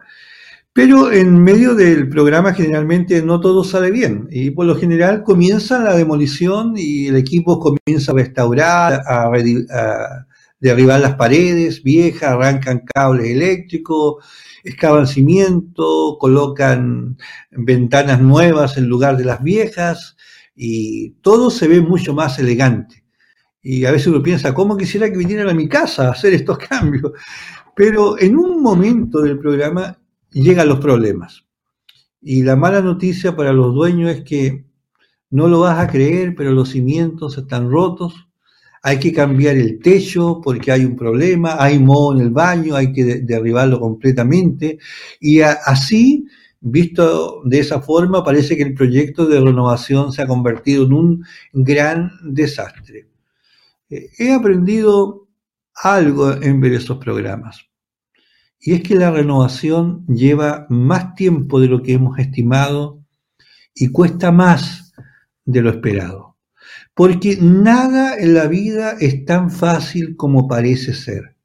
Pero 0.73 1.13
en 1.13 1.43
medio 1.43 1.75
del 1.75 2.09
programa 2.09 2.55
generalmente 2.55 3.21
no 3.21 3.39
todo 3.39 3.63
sale 3.63 3.91
bien 3.91 4.27
y 4.31 4.51
por 4.51 4.65
lo 4.65 4.75
general 4.75 5.23
comienza 5.23 5.81
la 5.81 5.95
demolición 5.95 6.75
y 6.77 7.09
el 7.09 7.17
equipo 7.17 7.59
comienza 7.59 8.13
a 8.13 8.15
restaurar, 8.15 9.03
a, 9.07 10.27
derribar 10.61 11.01
las 11.01 11.15
paredes 11.15 11.83
viejas, 11.83 12.31
arrancan 12.31 12.83
cables 12.85 13.29
eléctricos, 13.29 14.25
excavan 14.65 15.07
cimiento, 15.07 16.17
colocan 16.19 17.17
ventanas 17.51 18.21
nuevas 18.21 18.77
en 18.77 18.87
lugar 18.87 19.17
de 19.17 19.25
las 19.25 19.43
viejas 19.43 20.17
y 20.55 21.11
todo 21.23 21.51
se 21.51 21.69
ve 21.69 21.81
mucho 21.81 22.15
más 22.15 22.39
elegante. 22.39 23.05
Y 23.63 23.85
a 23.85 23.93
veces 23.93 24.09
uno 24.09 24.23
piensa, 24.23 24.55
¿cómo 24.55 24.77
quisiera 24.77 25.11
que 25.11 25.19
vinieran 25.19 25.49
a 25.49 25.55
mi 25.55 25.69
casa 25.69 26.09
a 26.09 26.13
hacer 26.13 26.35
estos 26.35 26.59
cambios? 26.69 27.13
Pero 27.75 28.19
en 28.19 28.37
un 28.37 28.63
momento 28.63 29.21
del 29.21 29.39
programa 29.39 29.99
llegan 30.31 30.69
los 30.69 30.81
problemas. 30.81 31.45
Y 32.21 32.43
la 32.43 32.57
mala 32.57 32.83
noticia 32.83 33.37
para 33.37 33.53
los 33.53 33.75
dueños 33.75 34.11
es 34.11 34.23
que 34.23 34.67
no 35.31 35.47
lo 35.49 35.61
vas 35.61 35.79
a 35.79 35.89
creer, 35.89 36.35
pero 36.37 36.53
los 36.53 36.71
cimientos 36.71 37.39
están 37.39 37.71
rotos, 37.71 38.28
hay 38.83 38.99
que 38.99 39.13
cambiar 39.13 39.57
el 39.57 39.81
techo 39.81 40.41
porque 40.43 40.73
hay 40.73 40.85
un 40.85 40.97
problema, 40.97 41.57
hay 41.59 41.79
moho 41.79 42.15
en 42.15 42.21
el 42.21 42.31
baño, 42.31 42.75
hay 42.75 42.93
que 42.93 43.21
derribarlo 43.21 43.81
completamente. 43.81 44.79
Y 45.21 45.41
así, 45.41 46.27
visto 46.61 47.43
de 47.45 47.61
esa 47.61 47.81
forma, 47.81 48.25
parece 48.25 48.57
que 48.57 48.63
el 48.63 48.75
proyecto 48.75 49.27
de 49.27 49.41
renovación 49.41 50.13
se 50.13 50.23
ha 50.23 50.27
convertido 50.27 50.85
en 50.85 50.93
un 50.93 51.25
gran 51.53 52.13
desastre. 52.23 53.09
Eh, 53.91 54.11
he 54.19 54.33
aprendido 54.33 55.29
algo 55.75 56.33
en 56.33 56.61
ver 56.61 56.73
esos 56.75 56.99
programas. 56.99 57.69
Y 58.61 58.75
es 58.75 58.83
que 58.83 58.97
la 58.97 59.11
renovación 59.11 60.05
lleva 60.07 60.67
más 60.69 61.15
tiempo 61.15 61.61
de 61.61 61.69
lo 61.69 61.83
que 61.83 61.93
hemos 61.93 62.19
estimado 62.19 63.05
y 63.75 63.89
cuesta 63.89 64.33
más 64.33 64.93
de 65.45 65.63
lo 65.63 65.71
esperado. 65.71 66.28
Porque 66.99 67.39
nada 67.41 68.17
en 68.19 68.35
la 68.35 68.49
vida 68.49 68.97
es 68.99 69.25
tan 69.25 69.53
fácil 69.53 70.17
como 70.17 70.49
parece 70.49 70.95
ser. 70.95 71.37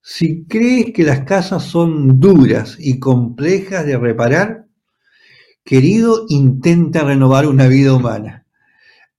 Si 0.00 0.44
crees 0.44 0.92
que 0.92 1.02
las 1.02 1.22
casas 1.22 1.64
son 1.64 2.20
duras 2.20 2.76
y 2.78 3.00
complejas 3.00 3.84
de 3.84 3.98
reparar, 3.98 4.68
querido, 5.64 6.24
intenta 6.28 7.02
renovar 7.02 7.48
una 7.48 7.66
vida 7.66 7.92
humana. 7.92 8.46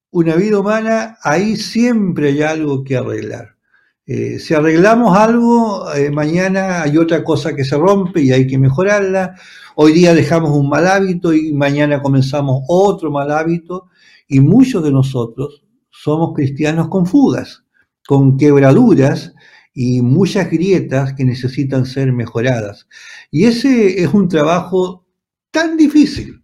Una 0.09 0.37
vida 0.37 0.57
humana, 0.61 1.17
ahí 1.21 1.57
siempre 1.57 2.29
hay 2.29 2.43
algo 2.43 2.85
que 2.85 2.95
arreglar. 2.95 3.57
Eh, 4.05 4.39
si 4.39 4.53
arreglamos 4.53 5.17
algo, 5.17 5.93
eh, 5.95 6.09
mañana 6.11 6.83
hay 6.83 6.97
otra 6.97 7.25
cosa 7.25 7.57
que 7.57 7.65
se 7.65 7.75
rompe 7.75 8.21
y 8.21 8.31
hay 8.31 8.47
que 8.47 8.57
mejorarla. 8.57 9.35
Hoy 9.75 9.91
día 9.91 10.13
dejamos 10.13 10.51
un 10.51 10.69
mal 10.69 10.87
hábito 10.87 11.33
y 11.33 11.51
mañana 11.51 12.01
comenzamos 12.01 12.63
otro 12.69 13.11
mal 13.11 13.29
hábito. 13.31 13.89
Y 14.29 14.39
muchos 14.39 14.81
de 14.81 14.89
nosotros 14.89 15.63
somos 16.03 16.33
cristianos 16.33 16.89
con 16.89 17.05
fugas, 17.05 17.63
con 18.05 18.35
quebraduras 18.37 19.33
y 19.73 20.01
muchas 20.01 20.51
grietas 20.51 21.13
que 21.13 21.23
necesitan 21.23 21.85
ser 21.85 22.11
mejoradas. 22.11 22.87
Y 23.31 23.45
ese 23.45 24.03
es 24.03 24.13
un 24.13 24.27
trabajo 24.27 25.05
tan 25.49 25.77
difícil 25.77 26.43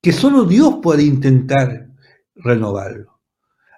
que 0.00 0.12
solo 0.12 0.44
Dios 0.44 0.78
puede 0.80 1.02
intentar 1.02 1.88
renovarlo. 2.36 3.18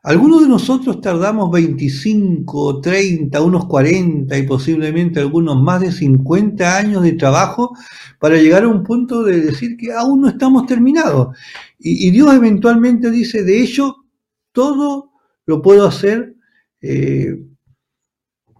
Algunos 0.02 0.43
de 0.43 0.49
nosotros 0.49 1.00
tardamos 1.00 1.50
25, 1.50 2.81
30, 2.83 3.40
unos 3.43 3.67
40 3.67 4.37
y 4.37 4.43
posiblemente 4.43 5.21
algunos 5.21 5.62
más 5.62 5.81
de 5.81 5.93
50 5.93 6.76
años 6.76 7.02
de 7.02 7.12
trabajo 7.12 7.75
para 8.19 8.37
llegar 8.37 8.64
a 8.64 8.69
un 8.69 8.83
punto 8.83 9.23
de 9.23 9.40
decir 9.40 9.76
que 9.79 9.93
aún 9.93 10.21
no 10.23 10.29
estamos 10.29 10.67
terminados. 10.67 11.37
Y, 11.79 12.11
Dios 12.11 12.35
eventualmente 12.35 13.11
dice, 13.11 13.43
de 13.43 13.62
hecho, 13.62 14.00
todo 14.52 15.12
lo 15.47 15.62
puedo 15.62 15.87
hacer, 15.87 16.35
eh, 16.80 17.37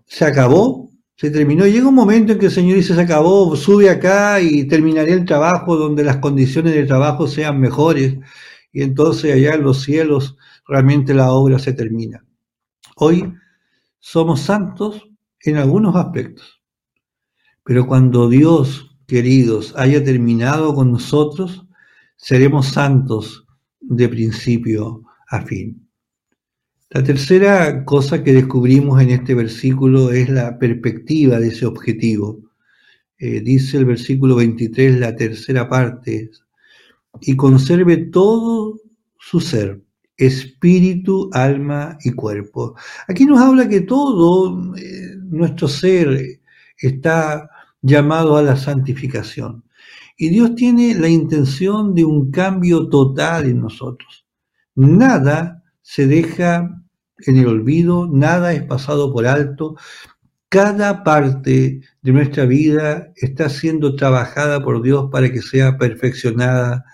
se 0.07 0.25
acabó, 0.25 0.91
se 1.17 1.31
terminó. 1.31 1.67
Llega 1.67 1.89
un 1.89 1.95
momento 1.95 2.33
en 2.33 2.39
que 2.39 2.47
el 2.47 2.53
Señor 2.53 2.77
dice, 2.77 2.95
se 2.95 3.01
acabó, 3.01 3.55
sube 3.57 3.91
acá 3.91 4.41
y 4.41 4.65
terminaré 4.65 5.13
el 5.13 5.25
trabajo 5.25 5.77
donde 5.77 6.03
las 6.03 6.17
condiciones 6.17 6.75
de 6.75 6.87
trabajo 6.87 7.27
sean 7.27 7.61
mejores. 7.61 8.19
Y 8.73 8.83
entonces 8.83 9.35
allá 9.35 9.55
en 9.55 9.63
los 9.63 9.83
cielos 9.83 10.37
realmente 10.67 11.15
la 11.15 11.31
obra 11.33 11.59
se 11.59 11.73
termina. 11.73 12.25
Hoy 12.97 13.33
somos 13.99 14.41
santos 14.41 15.09
en 15.41 15.57
algunos 15.57 15.97
aspectos, 15.97 16.61
pero 17.65 17.87
cuando 17.87 18.29
Dios, 18.29 18.97
queridos, 19.07 19.75
haya 19.77 20.03
terminado 20.03 20.75
con 20.75 20.93
nosotros, 20.93 21.67
seremos 22.17 22.67
santos 22.69 23.47
de 23.81 24.09
principio 24.09 25.03
a 25.29 25.43
fin. 25.43 25.80
La 26.93 27.05
tercera 27.05 27.85
cosa 27.85 28.25
que 28.25 28.33
descubrimos 28.33 29.01
en 29.01 29.11
este 29.11 29.33
versículo 29.33 30.11
es 30.11 30.29
la 30.29 30.59
perspectiva 30.59 31.39
de 31.39 31.47
ese 31.47 31.65
objetivo. 31.65 32.41
Eh, 33.17 33.41
dice 33.43 33.77
el 33.77 33.85
versículo 33.85 34.35
23, 34.35 34.99
la 34.99 35.15
tercera 35.15 35.69
parte, 35.69 36.33
y 37.21 37.37
conserve 37.37 37.97
todo 37.97 38.81
su 39.17 39.39
ser, 39.39 39.81
espíritu, 40.17 41.31
alma 41.33 41.97
y 42.03 42.11
cuerpo. 42.11 42.75
Aquí 43.07 43.25
nos 43.25 43.41
habla 43.41 43.69
que 43.69 43.83
todo 43.83 44.75
eh, 44.75 45.15
nuestro 45.27 45.69
ser 45.69 46.41
está 46.77 47.49
llamado 47.83 48.37
a 48.37 48.43
la 48.43 48.57
santificación. 48.57 49.63
Y 50.17 50.31
Dios 50.31 50.57
tiene 50.57 50.97
la 50.97 51.09
intención 51.09 51.95
de 51.95 52.05
un 52.05 52.33
cambio 52.33 52.89
total 52.89 53.47
en 53.47 53.61
nosotros. 53.61 54.27
Nada 54.75 55.60
se 55.91 56.07
deja 56.07 56.85
en 57.27 57.37
el 57.37 57.49
olvido, 57.49 58.07
nada 58.07 58.53
es 58.53 58.63
pasado 58.63 59.13
por 59.13 59.27
alto. 59.27 59.75
Cada 60.49 61.03
parte 61.03 61.81
de 62.01 62.13
nuestra 62.13 62.47
vida 62.47 63.13
está 63.17 63.49
siendo 63.49 63.97
trabajada 63.97 64.63
por 64.63 64.83
Dios 64.83 65.09
para 65.11 65.33
que 65.33 65.43
sea 65.43 65.79
perfeccionada 65.79 66.85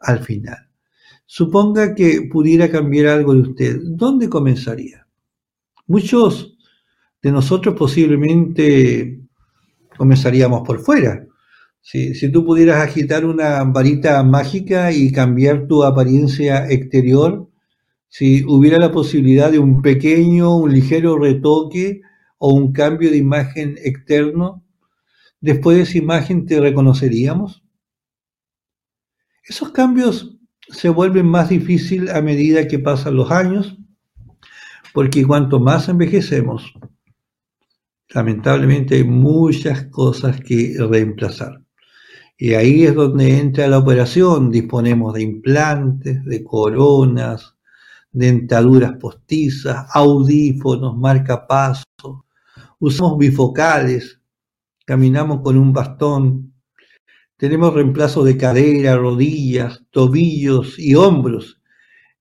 al 0.00 0.20
final. 0.20 0.70
Suponga 1.26 1.94
que 1.94 2.30
pudiera 2.32 2.70
cambiar 2.70 3.08
algo 3.08 3.34
de 3.34 3.40
usted, 3.42 3.78
¿dónde 3.84 4.30
comenzaría? 4.30 5.06
Muchos 5.86 6.56
de 7.20 7.32
nosotros 7.32 7.74
posiblemente 7.76 9.20
comenzaríamos 9.98 10.66
por 10.66 10.80
fuera. 10.80 11.26
Si, 11.82 12.14
si, 12.14 12.32
tú 12.32 12.42
pudieras 12.46 12.82
agitar 12.82 13.26
una 13.26 13.62
varita 13.64 14.22
mágica 14.22 14.92
y 14.92 15.12
cambiar 15.12 15.66
tu 15.66 15.84
apariencia 15.84 16.66
exterior, 16.70 17.50
si 18.08 18.44
hubiera 18.44 18.78
la 18.78 18.92
posibilidad 18.92 19.50
de 19.50 19.58
un 19.58 19.82
pequeño, 19.82 20.56
un 20.56 20.72
ligero 20.72 21.18
retoque 21.18 22.02
o 22.38 22.54
un 22.54 22.72
cambio 22.72 23.10
de 23.10 23.16
imagen 23.16 23.76
externo, 23.82 24.64
después 25.40 25.76
de 25.76 25.82
esa 25.84 25.98
imagen 25.98 26.46
te 26.46 26.60
reconoceríamos. 26.60 27.62
Esos 29.44 29.70
cambios 29.70 30.36
se 30.68 30.88
vuelve 30.88 31.22
más 31.22 31.48
difícil 31.48 32.10
a 32.10 32.20
medida 32.20 32.66
que 32.66 32.78
pasan 32.78 33.16
los 33.16 33.30
años, 33.30 33.76
porque 34.92 35.24
cuanto 35.24 35.60
más 35.60 35.88
envejecemos, 35.88 36.72
lamentablemente 38.08 38.96
hay 38.96 39.04
muchas 39.04 39.86
cosas 39.86 40.40
que 40.40 40.74
reemplazar. 40.78 41.60
Y 42.38 42.54
ahí 42.54 42.84
es 42.84 42.94
donde 42.94 43.38
entra 43.38 43.66
la 43.68 43.78
operación. 43.78 44.50
Disponemos 44.50 45.14
de 45.14 45.22
implantes, 45.22 46.24
de 46.24 46.44
coronas, 46.44 47.55
dentaduras 48.12 48.94
postizas, 49.00 49.86
audífonos, 49.92 50.96
marcapasos, 50.96 51.84
usamos 52.78 53.18
bifocales, 53.18 54.20
caminamos 54.84 55.40
con 55.42 55.56
un 55.58 55.72
bastón, 55.72 56.54
tenemos 57.36 57.74
reemplazo 57.74 58.24
de 58.24 58.36
cadera, 58.36 58.96
rodillas, 58.96 59.82
tobillos 59.90 60.78
y 60.78 60.94
hombros. 60.94 61.60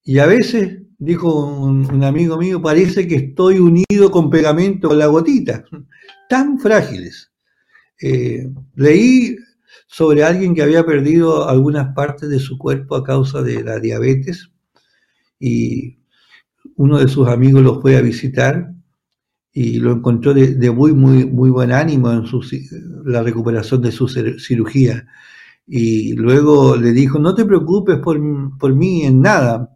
Y 0.04 0.20
a 0.20 0.26
veces, 0.26 0.82
dijo 0.98 1.46
un, 1.46 2.04
amigo 2.04 2.38
mío, 2.38 2.62
parece 2.62 3.08
que 3.08 3.16
estoy 3.16 3.60
unido 3.60 4.12
con 4.12 4.30
pegamento 4.30 4.90
con 4.90 5.00
la 5.00 5.08
gotita. 5.08 5.64
Tan 6.30 6.60
frágiles. 6.60 7.32
Eh, 8.02 8.50
leí 8.76 9.38
sobre 9.88 10.24
alguien 10.24 10.54
que 10.54 10.64
había 10.64 10.86
perdido 10.86 11.48
algunas 11.48 11.94
partes 11.96 12.30
de 12.30 12.40
su 12.40 12.58
cuerpo 12.58 12.96
a 12.96 13.04
causa 13.04 13.42
de 13.42 13.64
la 13.64 13.80
diabetes 13.80 14.52
y 15.46 16.00
uno 16.76 16.98
de 16.98 17.08
sus 17.08 17.28
amigos 17.28 17.62
lo 17.62 17.80
fue 17.80 17.98
a 17.98 18.02
visitar 18.02 18.74
y 19.54 19.78
lo 19.78 19.92
encontró 19.92 20.34
de, 20.34 20.72
muy, 20.72 20.92
muy, 20.94 21.24
muy 21.26 21.52
buen 21.52 21.72
ánimo 21.72 22.12
en 22.12 22.26
su, 22.26 22.42
la 23.06 23.22
recuperación 23.22 23.82
de 23.84 23.92
su 23.92 24.08
cirugía. 24.08 25.06
Y 25.68 26.14
luego 26.16 26.76
le 26.76 26.92
dijo, 26.94 27.20
no 27.20 27.36
te 27.36 27.46
preocupes 27.46 28.00
por, 28.00 28.20
por 28.58 28.74
mí 28.76 29.04
en 29.04 29.22
nada, 29.22 29.70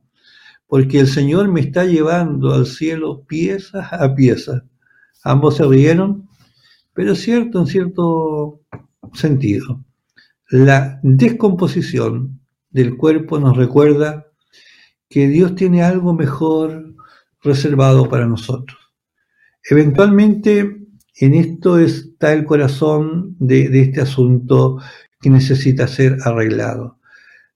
porque 0.65 0.99
el 0.99 1.07
Señor 1.07 1.47
me 1.49 1.61
está 1.61 1.85
llevando 1.85 2.51
al 2.53 2.65
cielo 2.65 3.23
pieza 3.27 3.87
a 3.91 4.15
pieza. 4.15 4.65
Ambos 5.23 5.57
se 5.57 5.65
rieron, 5.65 6.27
pero 6.93 7.13
es 7.13 7.21
cierto, 7.21 7.59
en 7.59 7.67
cierto 7.67 8.61
sentido. 9.13 9.85
La 10.49 10.99
descomposición 11.03 12.41
del 12.71 12.97
cuerpo 12.97 13.39
nos 13.39 13.55
recuerda 13.55 14.28
que 15.09 15.27
Dios 15.27 15.55
tiene 15.55 15.81
algo 15.81 16.13
mejor 16.13 16.95
reservado 17.41 18.07
para 18.07 18.27
nosotros. 18.27 18.77
Eventualmente, 19.69 20.77
en 21.15 21.33
esto 21.33 21.79
está 21.79 22.33
el 22.33 22.45
corazón 22.45 23.35
de, 23.39 23.81
este 23.81 24.01
asunto 24.01 24.79
que 25.19 25.29
necesita 25.29 25.87
ser 25.87 26.17
arreglado. 26.23 26.99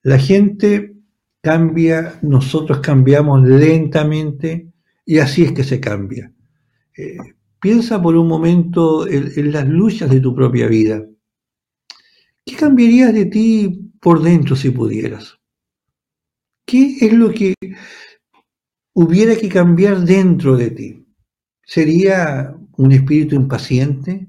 La 0.02 0.18
gente 0.18 0.96
cambia, 1.42 2.20
nosotros 2.22 2.80
cambiamos 2.80 3.48
lentamente 3.48 4.72
y 5.06 5.20
así 5.20 5.44
es 5.44 5.52
que 5.54 5.64
se 5.64 5.80
cambia. 5.80 6.32
Eh, 6.98 7.18
piensa 7.60 8.02
por 8.02 8.16
un 8.16 8.28
momento 8.28 9.08
en, 9.08 9.52
las 9.52 9.68
luchas 9.68 10.10
de 10.10 10.20
tu 10.20 10.36
propia 10.36 10.68
vida. 10.68 11.06
¿Qué 12.46 12.56
cambiarías 12.56 13.14
de 13.14 13.26
ti 13.26 13.92
por 14.02 14.22
dentro 14.22 14.56
si 14.56 14.72
pudieras? 14.72 15.40
¿Qué 16.66 16.98
es 17.02 17.14
lo 17.14 17.32
que 17.32 17.54
hubiera 18.94 19.36
que 19.36 19.50
cambiar 19.50 20.02
dentro 20.02 20.56
de 20.56 20.72
ti? 20.72 21.06
¿Sería 21.66 22.56
un 22.78 22.92
espíritu 22.92 23.36
impaciente? 23.36 24.28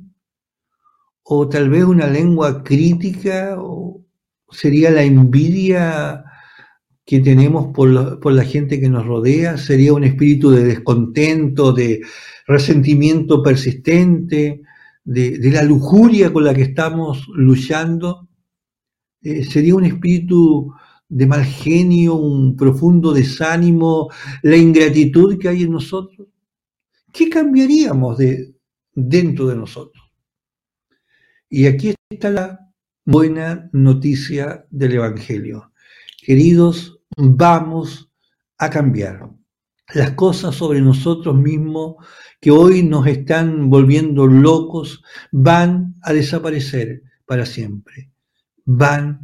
¿O 1.22 1.48
tal 1.48 1.70
vez 1.70 1.84
una 1.84 2.06
lengua 2.06 2.62
crítica? 2.62 3.56
¿O 3.58 4.04
sería 4.50 4.90
la 4.90 5.02
envidia 5.02 6.24
que 7.06 7.20
tenemos 7.20 7.72
por, 7.74 8.32
la 8.32 8.44
gente 8.44 8.80
que 8.80 8.88
nos 8.88 9.06
rodea? 9.06 9.56
¿Sería 9.56 9.92
un 9.92 10.04
espíritu 10.04 10.50
de 10.50 10.64
descontento, 10.64 11.72
de 11.72 12.02
resentimiento 12.46 13.42
persistente, 13.42 14.62
de, 15.04 15.38
la 15.52 15.62
lujuria 15.62 16.32
con 16.32 16.44
la 16.44 16.54
que 16.54 16.62
estamos 16.62 17.26
luchando? 17.28 18.28
Eh, 19.22 19.44
¿Sería 19.44 19.76
un 19.76 19.84
espíritu 19.84 20.74
de 21.08 21.26
mal 21.26 21.44
genio, 21.44 22.14
un 22.14 22.56
profundo 22.56 23.12
desánimo, 23.12 24.10
la 24.42 24.56
ingratitud 24.56 25.38
que 25.38 25.48
hay 25.48 25.62
en 25.62 25.72
nosotros? 25.72 26.28
¿qué 27.14 27.30
cambiaríamos 27.30 28.18
de, 28.18 28.54
dentro 28.92 29.46
de 29.46 29.56
nosotros? 29.56 30.04
Y 31.48 31.66
aquí 31.66 31.94
está 32.10 32.28
la 32.28 32.60
buena 33.06 33.70
noticia 33.72 34.66
del 34.68 34.94
Evangelio. 34.94 35.72
Queridos, 36.20 36.98
vamos 37.16 38.10
a 38.58 38.68
cambiar. 38.68 39.30
las 39.94 40.12
cosas 40.12 40.54
sobre 40.54 40.80
nosotros 40.80 41.36
mismos 41.36 41.96
que 42.40 42.50
hoy 42.50 42.82
nos 42.82 43.06
están 43.06 43.68
volviendo 43.68 44.26
locos 44.26 45.02
van 45.30 45.94
a 46.02 46.12
desaparecer 46.12 47.02
para 47.26 47.44
siempre. 47.46 48.10
Van 48.64 49.20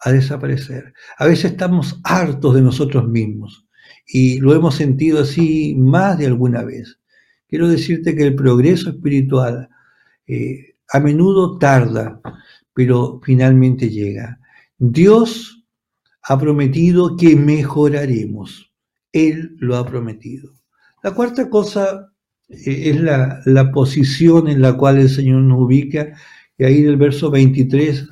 a 0.00 0.12
desaparecer. 0.12 0.94
A 1.18 1.26
veces 1.26 1.52
estamos 1.52 2.00
hartos 2.04 2.54
de 2.54 2.62
nosotros 2.62 3.08
mismos 3.08 3.66
y 4.06 4.40
lo 4.40 4.54
hemos 4.54 4.74
sentido 4.74 5.20
así 5.20 5.74
más 5.76 6.18
de 6.18 6.26
alguna 6.26 6.62
vez. 6.62 6.98
Quiero 7.48 7.68
decirte 7.68 8.14
que 8.14 8.24
el 8.24 8.34
progreso 8.34 8.90
espiritual 8.90 9.68
eh, 10.26 10.76
a 10.92 11.00
menudo 11.00 11.58
tarda, 11.58 12.20
pero 12.72 13.20
finalmente 13.22 13.90
llega. 13.90 14.40
Dios 14.78 15.64
ha 16.22 16.38
prometido 16.38 17.16
que 17.16 17.36
mejoraremos. 17.36 18.72
Él 19.12 19.56
lo 19.58 19.76
ha 19.76 19.86
prometido. 19.86 20.54
La 21.02 21.12
cuarta 21.12 21.48
cosa 21.48 22.12
eh, 22.48 22.90
es 22.90 23.00
la, 23.00 23.40
la, 23.44 23.70
posición 23.72 24.48
en 24.48 24.60
la 24.62 24.76
cual 24.76 24.98
el 24.98 25.08
Señor 25.08 25.42
nos 25.42 25.60
ubica. 25.60 26.14
Y 26.58 26.64
ahí 26.64 26.78
en 26.78 26.88
el 26.88 26.96
verso 26.96 27.30
23, 27.30 28.08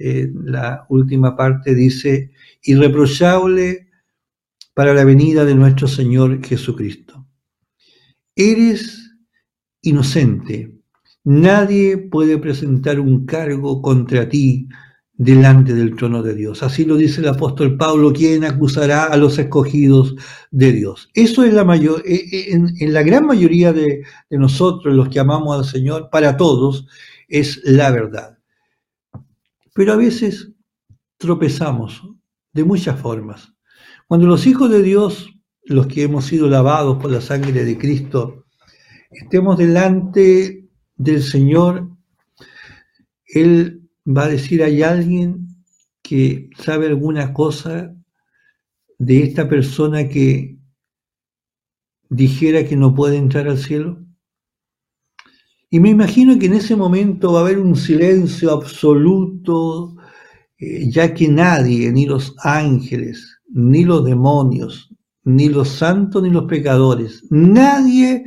la 0.00 0.86
última 0.88 1.36
parte 1.36 1.74
dice, 1.74 2.32
irreprochable 2.62 3.88
para 4.74 4.94
la 4.94 5.04
venida 5.04 5.44
de 5.44 5.54
nuestro 5.54 5.86
Señor 5.86 6.44
Jesucristo. 6.44 7.26
Eres 8.34 9.12
inocente. 9.82 10.74
Nadie 11.24 11.98
puede 11.98 12.38
presentar 12.38 12.98
un 12.98 13.26
cargo 13.26 13.82
contra 13.82 14.28
ti 14.28 14.68
delante 15.12 15.74
del 15.74 15.94
trono 15.96 16.22
de 16.22 16.34
Dios. 16.34 16.62
Así 16.62 16.86
lo 16.86 16.96
dice 16.96 17.20
el 17.20 17.28
apóstol 17.28 17.76
Pablo, 17.76 18.10
quien 18.10 18.42
acusará 18.42 19.04
a 19.04 19.18
los 19.18 19.38
escogidos 19.38 20.14
de 20.50 20.72
Dios. 20.72 21.10
Eso 21.12 21.44
es 21.44 21.52
la 21.52 21.64
mayor, 21.64 22.02
eh, 22.06 22.24
eh, 22.32 22.46
en, 22.52 22.92
la 22.92 23.02
gran 23.02 23.26
mayoría 23.26 23.74
de, 23.74 24.02
de 24.30 24.38
nosotros, 24.38 24.94
los 24.94 25.10
que 25.10 25.20
amamos 25.20 25.58
al 25.58 25.70
Señor, 25.70 26.08
para 26.10 26.38
todos, 26.38 26.86
es 27.28 27.60
la 27.64 27.90
verdad. 27.90 28.39
Pero 29.80 29.94
a 29.94 29.96
veces 29.96 30.52
tropezamos 31.16 32.06
de 32.52 32.64
muchas 32.64 33.00
formas. 33.00 33.54
Cuando 34.06 34.26
los 34.26 34.46
hijos 34.46 34.70
de 34.70 34.82
Dios, 34.82 35.30
los 35.64 35.86
que 35.86 36.02
hemos 36.02 36.26
sido 36.26 36.50
lavados 36.50 37.00
por 37.00 37.10
la 37.10 37.22
sangre 37.22 37.64
de 37.64 37.78
Cristo, 37.78 38.44
estemos 39.10 39.56
delante 39.56 40.68
del 40.96 41.22
Señor, 41.22 41.88
Él 43.24 43.88
va 44.06 44.24
a 44.24 44.28
decir, 44.28 44.62
¿hay 44.62 44.82
alguien 44.82 45.48
que 46.02 46.50
sabe 46.58 46.86
alguna 46.86 47.32
cosa 47.32 47.90
de 48.98 49.22
esta 49.22 49.48
persona 49.48 50.10
que 50.10 50.58
dijera 52.10 52.66
que 52.66 52.76
no 52.76 52.94
puede 52.94 53.16
entrar 53.16 53.48
al 53.48 53.56
cielo? 53.56 54.04
Y 55.72 55.78
me 55.78 55.90
imagino 55.90 56.36
que 56.36 56.46
en 56.46 56.54
ese 56.54 56.74
momento 56.74 57.32
va 57.32 57.40
a 57.40 57.42
haber 57.42 57.60
un 57.60 57.76
silencio 57.76 58.50
absoluto, 58.50 59.96
eh, 60.58 60.90
ya 60.90 61.14
que 61.14 61.28
nadie, 61.28 61.92
ni 61.92 62.06
los 62.06 62.34
ángeles, 62.42 63.38
ni 63.48 63.84
los 63.84 64.04
demonios, 64.04 64.92
ni 65.22 65.48
los 65.48 65.68
santos, 65.68 66.24
ni 66.24 66.30
los 66.30 66.46
pecadores, 66.46 67.22
nadie 67.30 68.24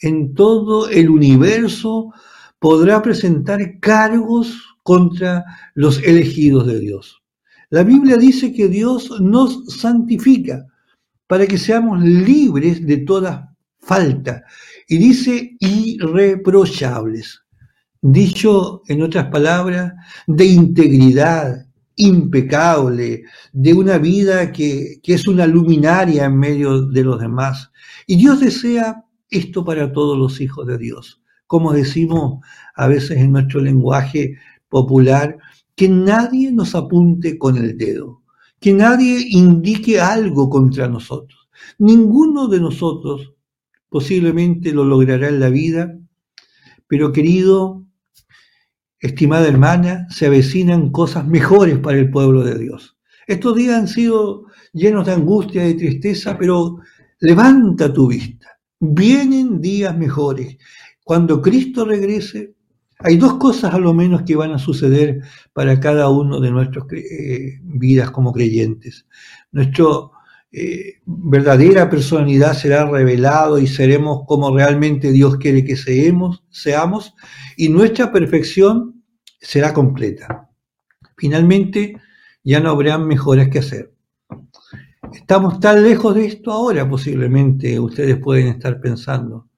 en 0.00 0.32
todo 0.32 0.88
el 0.88 1.10
universo 1.10 2.10
podrá 2.58 3.02
presentar 3.02 3.80
cargos 3.80 4.58
contra 4.82 5.44
los 5.74 6.02
elegidos 6.02 6.66
de 6.66 6.80
Dios. 6.80 7.22
La 7.68 7.82
Biblia 7.82 8.16
dice 8.16 8.50
que 8.54 8.66
Dios 8.66 9.20
nos 9.20 9.66
santifica 9.66 10.64
para 11.26 11.46
que 11.46 11.58
seamos 11.58 12.02
libres 12.02 12.86
de 12.86 12.96
toda 12.96 13.47
falta. 13.88 14.44
Y 14.86 14.98
dice 14.98 15.56
irreprochables. 15.58 17.42
Dicho 18.00 18.82
en 18.86 19.02
otras 19.02 19.26
palabras, 19.26 19.92
de 20.28 20.44
integridad, 20.44 21.66
impecable, 21.96 23.24
de 23.52 23.74
una 23.74 23.98
vida 23.98 24.52
que, 24.52 25.00
que, 25.02 25.14
es 25.14 25.26
una 25.26 25.46
luminaria 25.48 26.26
en 26.26 26.38
medio 26.38 26.82
de 26.82 27.02
los 27.02 27.18
demás. 27.18 27.72
Y 28.06 28.16
Dios 28.16 28.38
desea 28.38 29.04
esto 29.30 29.64
para 29.64 29.92
todos 29.92 30.16
los 30.16 30.40
hijos 30.40 30.64
de 30.68 30.78
Dios. 30.78 31.20
Como 31.48 31.72
decimos 31.72 32.40
a 32.76 32.86
veces 32.86 33.18
en 33.18 33.32
nuestro 33.32 33.60
lenguaje 33.60 34.36
popular, 34.68 35.38
que 35.74 35.88
nadie 35.88 36.52
nos 36.52 36.74
apunte 36.74 37.36
con 37.36 37.56
el 37.56 37.76
dedo, 37.76 38.22
que 38.60 38.72
nadie 38.72 39.24
indique 39.30 40.00
algo 40.00 40.48
contra 40.48 40.88
nosotros. 40.88 41.48
Ninguno 41.78 42.46
de 42.46 42.60
nosotros 42.60 43.34
posiblemente 43.88 44.72
lo 44.72 44.84
logrará 44.84 45.28
en 45.28 45.40
la 45.40 45.50
vida, 45.50 45.98
pero 46.86 47.12
querido, 47.12 47.84
estimada 49.00 49.46
hermana, 49.46 50.06
se 50.10 50.26
avecinan 50.26 50.90
cosas 50.90 51.26
mejores 51.26 51.78
para 51.78 51.98
el 51.98 52.10
pueblo 52.10 52.42
de 52.42 52.58
Dios. 52.58 52.96
Estos 53.26 53.56
días 53.56 53.76
han 53.76 53.88
sido 53.88 54.46
llenos 54.72 55.06
de 55.06 55.12
angustia 55.12 55.68
y 55.68 55.74
tristeza, 55.74 56.36
pero 56.38 56.78
levanta 57.20 57.92
tu 57.92 58.08
vista. 58.08 58.58
Vienen 58.80 59.60
días 59.60 59.96
mejores. 59.96 60.56
Cuando 61.04 61.42
Cristo 61.42 61.84
regrese, 61.84 62.54
hay 63.00 63.16
dos 63.16 63.34
cosas 63.34 63.74
a 63.74 63.78
lo 63.78 63.94
menos 63.94 64.22
que 64.22 64.34
van 64.34 64.52
a 64.52 64.58
suceder 64.58 65.20
para 65.52 65.78
cada 65.78 66.08
uno 66.08 66.40
de 66.40 66.50
nuestras 66.50 66.84
eh, 66.92 67.58
vidas 67.62 68.10
como 68.10 68.32
creyentes. 68.32 69.06
Nuestra 69.52 69.84
eh, 70.50 71.00
verdadera 71.04 71.90
personalidad 71.90 72.54
será 72.54 72.86
revelado 72.86 73.58
y 73.58 73.66
seremos 73.66 74.22
como 74.26 74.56
realmente 74.56 75.12
Dios 75.12 75.36
quiere 75.36 75.62
que 75.62 75.76
seamos, 75.76 76.42
seamos 76.48 77.14
y 77.56 77.68
nuestra 77.68 78.10
perfección 78.10 79.04
será 79.40 79.74
completa. 79.74 80.48
Finalmente, 81.16 82.00
ya 82.42 82.60
no 82.60 82.70
habrán 82.70 83.06
mejoras 83.06 83.48
que 83.48 83.58
hacer. 83.58 83.92
Estamos 85.12 85.60
tan 85.60 85.82
lejos 85.82 86.14
de 86.14 86.26
esto 86.26 86.50
ahora, 86.50 86.88
posiblemente 86.88 87.78
ustedes 87.78 88.18
pueden 88.18 88.48
estar 88.48 88.80
pensando. 88.80 89.48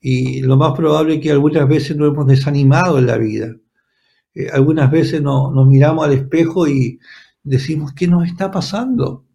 Y 0.00 0.40
lo 0.40 0.56
más 0.56 0.72
probable 0.72 1.16
es 1.16 1.20
que 1.20 1.30
algunas 1.30 1.68
veces 1.68 1.96
nos 1.96 2.12
hemos 2.12 2.26
desanimado 2.26 2.98
en 2.98 3.06
la 3.06 3.18
vida. 3.18 3.54
Eh, 4.34 4.48
algunas 4.50 4.90
veces 4.90 5.20
nos 5.20 5.66
miramos 5.66 6.06
al 6.06 6.12
espejo 6.12 6.66
y 6.66 6.98
decimos, 7.42 7.92
¿qué 7.92 8.06
nos 8.06 8.26
está 8.26 8.50
pasando? 8.50 9.26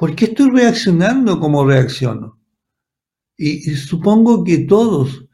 ¿Por 0.00 0.14
qué 0.14 0.24
estoy 0.24 0.48
reaccionando 0.48 1.38
como 1.38 1.66
reacciono? 1.66 2.40
Y, 3.36 3.74
supongo 3.74 4.42
que 4.42 4.60
todos, 4.60 5.26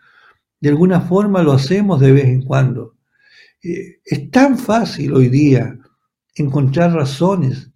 de 0.60 0.70
alguna 0.70 1.02
forma, 1.02 1.40
lo 1.40 1.52
hacemos 1.52 2.00
de 2.00 2.10
vez 2.10 2.24
en 2.24 2.42
cuando. 2.42 2.96
Eh, 3.62 4.00
es 4.04 4.28
tan 4.32 4.58
fácil 4.58 5.14
hoy 5.14 5.28
día 5.28 5.78
encontrar 6.34 6.92
razones 6.94 7.70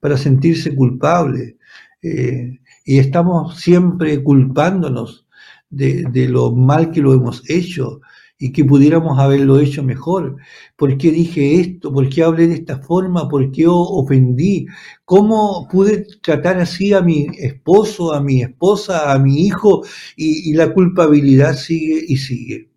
para 0.00 0.16
sentirse 0.16 0.74
culpable 0.74 1.58
eh, 2.02 2.58
y 2.84 2.98
estamos 2.98 3.60
siempre 3.60 4.20
culpándonos 4.20 5.28
de, 5.70 6.28
lo 6.28 6.50
mal 6.50 6.90
que 6.90 7.02
lo 7.02 7.14
hemos 7.14 7.48
hecho 7.48 8.00
y 8.42 8.50
que 8.50 8.64
pudiéramos 8.64 9.20
haberlo 9.20 9.60
hecho 9.60 9.84
mejor. 9.84 10.36
¿Por 10.74 10.98
qué 10.98 11.12
dije 11.12 11.60
esto? 11.60 11.92
¿Por 11.92 12.08
qué 12.08 12.24
hablé 12.24 12.48
de 12.48 12.54
esta 12.54 12.78
forma? 12.78 13.28
¿Por 13.28 13.52
qué 13.52 13.66
ofendí? 13.68 14.66
¿Cómo 15.04 15.68
pude 15.70 16.08
tratar 16.20 16.58
así 16.58 16.92
a 16.92 17.02
mi 17.02 17.28
esposo, 17.38 18.12
a 18.12 18.20
mi 18.20 18.42
esposa, 18.42 19.12
a 19.12 19.18
mi 19.20 19.46
hijo? 19.46 19.84
Y, 20.16 20.54
la 20.54 20.74
culpabilidad 20.74 21.54
sigue 21.54 22.04
y 22.08 22.16
sigue. 22.16 22.68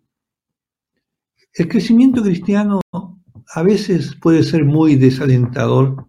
El 1.52 1.66
crecimiento 1.66 2.22
cristiano 2.22 2.80
a 3.52 3.62
veces 3.64 4.14
puede 4.22 4.44
ser 4.44 4.64
muy 4.64 4.94
desalentador. 4.94 6.06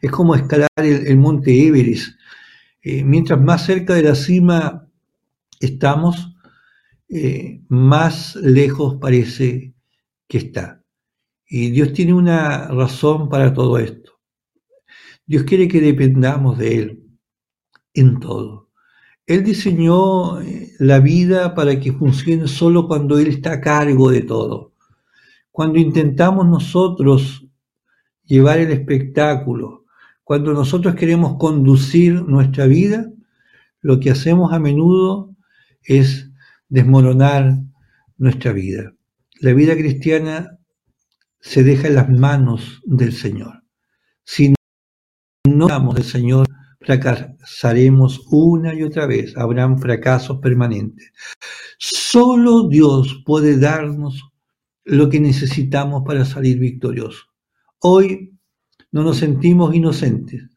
Es 0.00 0.12
como 0.12 0.36
escalar 0.36 0.68
el, 0.76 1.16
monte 1.16 1.66
Everest. 1.66 2.14
Eh, 2.80 3.02
mientras 3.02 3.40
más 3.40 3.66
cerca 3.66 3.94
de 3.94 4.04
la 4.04 4.14
cima 4.14 4.86
estamos, 5.58 6.31
eh, 7.14 7.60
más 7.68 8.36
lejos 8.36 8.96
parece 8.98 9.74
que 10.26 10.38
está. 10.38 10.82
Y 11.46 11.70
Dios 11.70 11.92
tiene 11.92 12.14
una 12.14 12.68
razón 12.68 13.28
para 13.28 13.52
todo 13.52 13.76
esto. 13.76 14.12
Dios 15.26 15.42
quiere 15.42 15.68
que 15.68 15.82
dependamos 15.82 16.56
de 16.56 16.78
Él 16.78 17.04
en 17.92 18.18
todo. 18.18 18.70
Él 19.26 19.44
diseñó 19.44 20.40
eh, 20.40 20.72
la 20.78 21.00
vida 21.00 21.54
para 21.54 21.78
que 21.78 21.92
funcione 21.92 22.48
solo 22.48 22.88
cuando 22.88 23.18
Él 23.18 23.28
está 23.28 23.52
a 23.52 23.60
cargo 23.60 24.10
de 24.10 24.22
todo. 24.22 24.72
Cuando 25.50 25.78
intentamos 25.78 26.48
nosotros 26.48 27.46
llevar 28.24 28.58
el 28.58 28.72
espectáculo, 28.72 29.84
cuando 30.24 30.54
nosotros 30.54 30.94
queremos 30.94 31.36
conducir 31.36 32.22
nuestra 32.22 32.64
vida, 32.64 33.12
lo 33.82 34.00
que 34.00 34.10
hacemos 34.10 34.50
a 34.54 34.58
menudo 34.58 35.36
es 35.82 36.31
desmoronar 36.72 37.58
nuestra 38.16 38.50
vida. 38.52 38.94
La 39.40 39.52
vida 39.52 39.74
cristiana 39.74 40.58
se 41.38 41.62
deja 41.62 41.88
en 41.88 41.96
las 41.96 42.08
manos 42.08 42.80
del 42.86 43.12
Señor. 43.12 43.62
Si 44.24 44.54
no 45.46 45.66
amamos 45.66 45.96
del 45.96 46.04
Señor, 46.04 46.46
fracasaremos 46.80 48.22
una 48.30 48.74
y 48.74 48.84
otra 48.84 49.06
vez, 49.06 49.36
habrán 49.36 49.78
fracasos 49.78 50.38
permanentes. 50.38 51.12
Solo 51.78 52.68
Dios 52.68 53.22
puede 53.26 53.58
darnos 53.58 54.32
lo 54.84 55.10
que 55.10 55.20
necesitamos 55.20 56.04
para 56.06 56.24
salir 56.24 56.58
victoriosos. 56.58 57.28
Hoy 57.80 58.32
no 58.92 59.02
nos 59.02 59.18
sentimos 59.18 59.74
inocentes, 59.74 60.48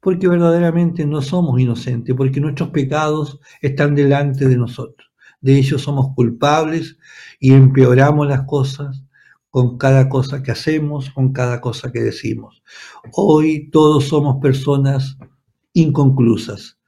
porque 0.00 0.28
verdaderamente 0.28 1.04
no 1.06 1.22
somos 1.22 1.60
inocentes, 1.60 2.14
porque 2.14 2.40
nuestros 2.40 2.70
pecados 2.70 3.40
están 3.60 3.96
delante 3.96 4.46
de 4.46 4.56
nosotros. 4.56 5.06
De 5.40 5.56
ellos 5.58 5.82
somos 5.82 6.14
culpables 6.14 6.96
y 7.38 7.52
empeoramos 7.52 8.26
las 8.26 8.42
cosas 8.42 9.02
con 9.50 9.78
cada 9.78 10.08
cosa 10.08 10.42
que 10.42 10.50
hacemos, 10.50 11.10
con 11.10 11.32
cada 11.32 11.60
cosa 11.60 11.90
que 11.90 12.00
decimos. 12.00 12.62
Hoy 13.12 13.70
todos 13.70 14.04
somos 14.04 14.36
personas 14.42 15.16
inconclusas, 15.72 16.78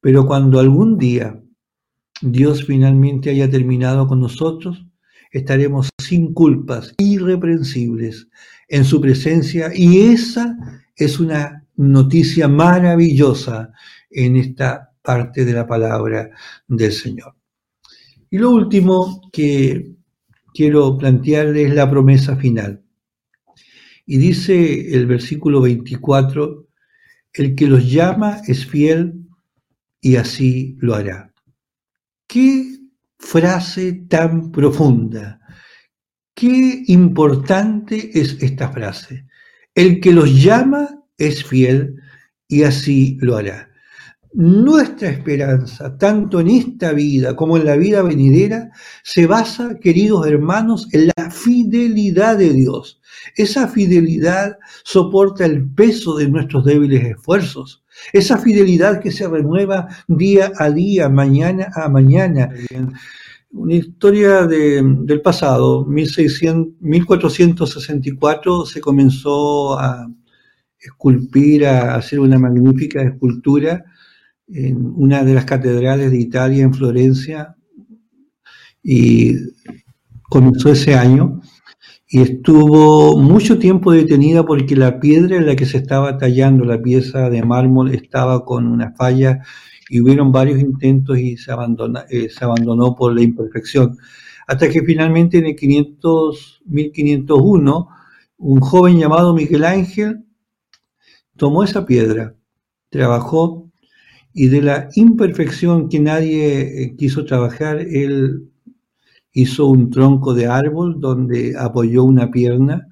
pero 0.00 0.26
cuando 0.26 0.58
algún 0.58 0.98
día 0.98 1.40
Dios 2.20 2.64
finalmente 2.64 3.30
haya 3.30 3.50
terminado 3.50 4.06
con 4.06 4.20
nosotros, 4.20 4.84
estaremos 5.30 5.90
sin 5.98 6.34
culpas, 6.34 6.94
irreprensibles 6.98 8.28
en 8.68 8.84
su 8.84 9.00
presencia 9.00 9.70
y 9.74 10.12
esa 10.12 10.56
es 10.96 11.20
una 11.20 11.66
noticia 11.76 12.48
maravillosa 12.48 13.72
en 14.10 14.36
esta 14.36 14.92
parte 15.02 15.44
de 15.44 15.52
la 15.52 15.66
palabra 15.66 16.30
del 16.68 16.92
Señor. 16.92 17.34
Y 18.32 18.38
lo 18.38 18.50
último 18.50 19.20
que 19.30 19.92
quiero 20.54 20.96
plantearles 20.96 21.68
es 21.68 21.74
la 21.74 21.90
promesa 21.90 22.34
final. 22.34 22.82
Y 24.06 24.16
dice 24.16 24.94
el 24.94 25.04
versículo 25.06 25.60
24, 25.60 26.66
el 27.34 27.54
que 27.54 27.66
los 27.66 27.92
llama 27.92 28.40
es 28.46 28.64
fiel 28.64 29.26
y 30.00 30.16
así 30.16 30.78
lo 30.80 30.94
hará. 30.94 31.34
Qué 32.26 32.78
frase 33.18 34.06
tan 34.08 34.50
profunda, 34.50 35.38
qué 36.34 36.84
importante 36.86 38.18
es 38.18 38.42
esta 38.42 38.70
frase. 38.70 39.26
El 39.74 40.00
que 40.00 40.10
los 40.10 40.42
llama 40.42 40.88
es 41.18 41.44
fiel 41.44 41.96
y 42.48 42.62
así 42.62 43.18
lo 43.20 43.36
hará. 43.36 43.71
Nuestra 44.34 45.10
esperanza, 45.10 45.98
tanto 45.98 46.40
en 46.40 46.48
esta 46.48 46.92
vida 46.92 47.36
como 47.36 47.58
en 47.58 47.66
la 47.66 47.76
vida 47.76 48.00
venidera, 48.00 48.70
se 49.02 49.26
basa, 49.26 49.78
queridos 49.78 50.26
hermanos, 50.26 50.88
en 50.92 51.10
la 51.14 51.30
fidelidad 51.30 52.38
de 52.38 52.54
Dios. 52.54 52.98
Esa 53.36 53.68
fidelidad 53.68 54.56
soporta 54.84 55.44
el 55.44 55.68
peso 55.68 56.16
de 56.16 56.28
nuestros 56.28 56.64
débiles 56.64 57.04
esfuerzos. 57.04 57.84
Esa 58.14 58.38
fidelidad 58.38 59.02
que 59.02 59.10
se 59.10 59.28
renueva 59.28 59.86
día 60.08 60.50
a 60.58 60.70
día, 60.70 61.10
mañana 61.10 61.68
a 61.74 61.90
mañana. 61.90 62.48
Una 63.50 63.74
historia 63.74 64.46
del 64.46 65.20
pasado, 65.20 65.84
1600, 65.84 66.80
1464, 66.80 68.64
se 68.64 68.80
comenzó 68.80 69.78
a 69.78 70.10
esculpir, 70.78 71.66
a 71.66 71.96
hacer 71.96 72.18
una 72.18 72.38
magnífica 72.38 73.02
escultura 73.02 73.84
en 74.52 74.92
una 74.96 75.24
de 75.24 75.34
las 75.34 75.44
catedrales 75.44 76.10
de 76.10 76.18
Italia, 76.18 76.64
en 76.64 76.74
Florencia, 76.74 77.56
y 78.82 79.34
comenzó 80.22 80.70
ese 80.70 80.94
año 80.94 81.40
y 82.14 82.20
estuvo 82.20 83.16
mucho 83.16 83.58
tiempo 83.58 83.90
detenida 83.90 84.44
porque 84.44 84.76
la 84.76 85.00
piedra 85.00 85.36
en 85.36 85.46
la 85.46 85.56
que 85.56 85.64
se 85.64 85.78
estaba 85.78 86.18
tallando 86.18 86.66
la 86.66 86.82
pieza 86.82 87.30
de 87.30 87.42
mármol 87.42 87.94
estaba 87.94 88.44
con 88.44 88.66
una 88.66 88.92
falla 88.92 89.40
y 89.88 90.02
hubieron 90.02 90.30
varios 90.30 90.60
intentos 90.60 91.18
y 91.18 91.38
se, 91.38 91.52
eh, 92.10 92.28
se 92.28 92.44
abandonó 92.44 92.94
por 92.94 93.14
la 93.14 93.22
imperfección. 93.22 93.96
Hasta 94.46 94.68
que 94.68 94.82
finalmente 94.82 95.38
en 95.38 95.46
el 95.46 95.56
500, 95.56 96.62
1501 96.66 97.88
un 98.36 98.60
joven 98.60 98.98
llamado 98.98 99.32
Miguel 99.32 99.64
Ángel 99.64 100.26
tomó 101.38 101.64
esa 101.64 101.86
piedra, 101.86 102.34
trabajó 102.90 103.71
y 104.34 104.48
de 104.48 104.62
la 104.62 104.88
imperfección 104.94 105.88
que 105.88 106.00
nadie 106.00 106.84
eh, 106.84 106.96
quiso 106.96 107.24
trabajar, 107.24 107.80
él 107.80 108.48
hizo 109.32 109.66
un 109.66 109.90
tronco 109.90 110.34
de 110.34 110.46
árbol 110.46 111.00
donde 111.00 111.54
apoyó 111.58 112.04
una 112.04 112.30
pierna 112.30 112.88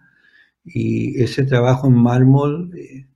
y 0.65 1.21
ese 1.21 1.45
trabajo 1.45 1.87
en 1.89 1.95
mármol 1.95 2.73
eh, 2.77 3.07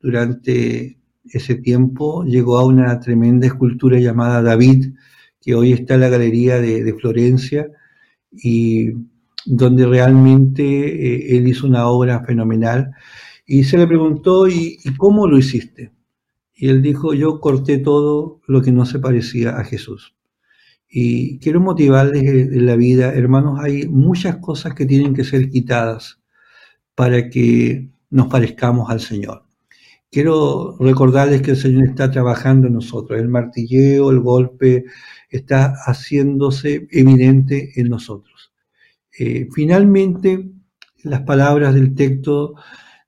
durante 0.00 0.98
ese 1.24 1.54
tiempo 1.56 2.24
llegó 2.24 2.58
a 2.58 2.66
una 2.66 3.00
tremenda 3.00 3.46
escultura 3.46 3.98
llamada 3.98 4.42
David, 4.42 4.94
que 5.40 5.54
hoy 5.54 5.72
está 5.72 5.94
en 5.94 6.00
la 6.00 6.08
Galería 6.10 6.60
de, 6.60 6.94
Florencia 6.94 7.66
y 8.30 8.92
donde 9.46 9.86
realmente 9.86 10.64
eh, 10.64 11.36
él 11.36 11.48
hizo 11.48 11.66
una 11.66 11.86
obra 11.86 12.24
fenomenal. 12.24 12.92
Y 13.46 13.64
se 13.64 13.76
le 13.78 13.86
preguntó, 13.86 14.48
¿y 14.48 14.78
cómo 14.96 15.26
lo 15.26 15.38
hiciste? 15.38 15.93
Y 16.64 16.70
él 16.70 16.80
dijo, 16.80 17.12
yo 17.12 17.40
corté 17.40 17.76
todo 17.76 18.40
lo 18.46 18.62
que 18.62 18.72
no 18.72 18.86
se 18.86 18.98
parecía 18.98 19.58
a 19.58 19.64
Jesús. 19.64 20.14
Y 20.88 21.38
quiero 21.40 21.60
motivarles 21.60 22.22
en 22.24 22.64
la 22.64 22.74
vida, 22.74 23.12
hermanos, 23.12 23.60
hay 23.62 23.86
muchas 23.86 24.38
cosas 24.38 24.72
que 24.72 24.86
tienen 24.86 25.12
que 25.12 25.24
ser 25.24 25.50
quitadas 25.50 26.22
para 26.94 27.28
que 27.28 27.90
nos 28.08 28.28
parezcamos 28.28 28.88
al 28.88 29.00
Señor. 29.00 29.42
Quiero 30.10 30.78
recordarles 30.80 31.42
que 31.42 31.50
el 31.50 31.58
Señor 31.58 31.84
está 31.84 32.10
trabajando 32.10 32.68
en 32.68 32.72
nosotros. 32.72 33.20
El 33.20 33.28
martilleo, 33.28 34.10
el 34.10 34.20
golpe, 34.20 34.86
está 35.28 35.74
haciéndose 35.84 36.88
evidente 36.90 37.78
en 37.78 37.90
nosotros. 37.90 38.54
Eh, 39.18 39.48
finalmente, 39.54 40.48
las 41.02 41.20
palabras 41.24 41.74
del 41.74 41.94
texto 41.94 42.54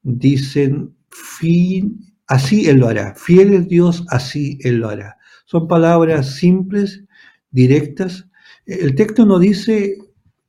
dicen, 0.02 0.94
fin, 1.08 2.15
Así 2.26 2.68
Él 2.68 2.78
lo 2.78 2.88
hará. 2.88 3.14
Fiel 3.14 3.54
es 3.54 3.68
Dios, 3.68 4.04
así 4.08 4.58
Él 4.62 4.78
lo 4.78 4.88
hará. 4.88 5.18
Son 5.44 5.68
palabras 5.68 6.34
simples, 6.34 7.04
directas. 7.50 8.28
El 8.66 8.94
texto 8.96 9.24
no 9.24 9.38
dice, 9.38 9.96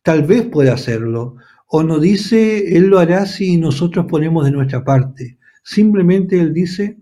tal 0.01 0.23
vez 0.23 0.45
pueda 0.45 0.73
hacerlo, 0.73 1.35
o 1.67 1.83
no 1.83 1.99
dice, 1.99 2.75
Él 2.75 2.87
lo 2.87 2.99
hará 2.99 3.25
si 3.25 3.57
nosotros 3.57 4.07
ponemos 4.09 4.45
de 4.45 4.51
nuestra 4.51 4.83
parte. 4.83 5.37
Simplemente 5.63 6.39
Él 6.39 6.53
dice, 6.53 6.97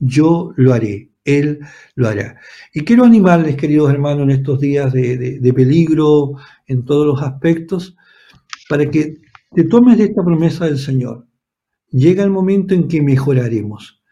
yo 0.00 0.52
lo 0.56 0.72
haré, 0.72 1.10
Él 1.24 1.60
lo 1.94 2.08
hará. 2.08 2.40
Y 2.72 2.80
quiero 2.80 3.04
animarles, 3.04 3.56
queridos 3.56 3.92
hermanos, 3.92 4.24
en 4.24 4.30
estos 4.30 4.58
días 4.58 4.92
de, 4.92 5.38
de 5.38 5.52
peligro, 5.52 6.32
en 6.66 6.84
todos 6.84 7.06
los 7.06 7.22
aspectos, 7.22 7.96
para 8.68 8.90
que 8.90 9.18
te 9.54 9.64
tomes 9.64 9.98
de 9.98 10.04
esta 10.04 10.24
promesa 10.24 10.64
del 10.64 10.78
Señor 10.78 11.28
llega 11.94 12.24
el 12.24 12.30
momento 12.30 12.74
en 12.74 12.88
que 12.88 13.00
mejoraremos. 13.00 14.02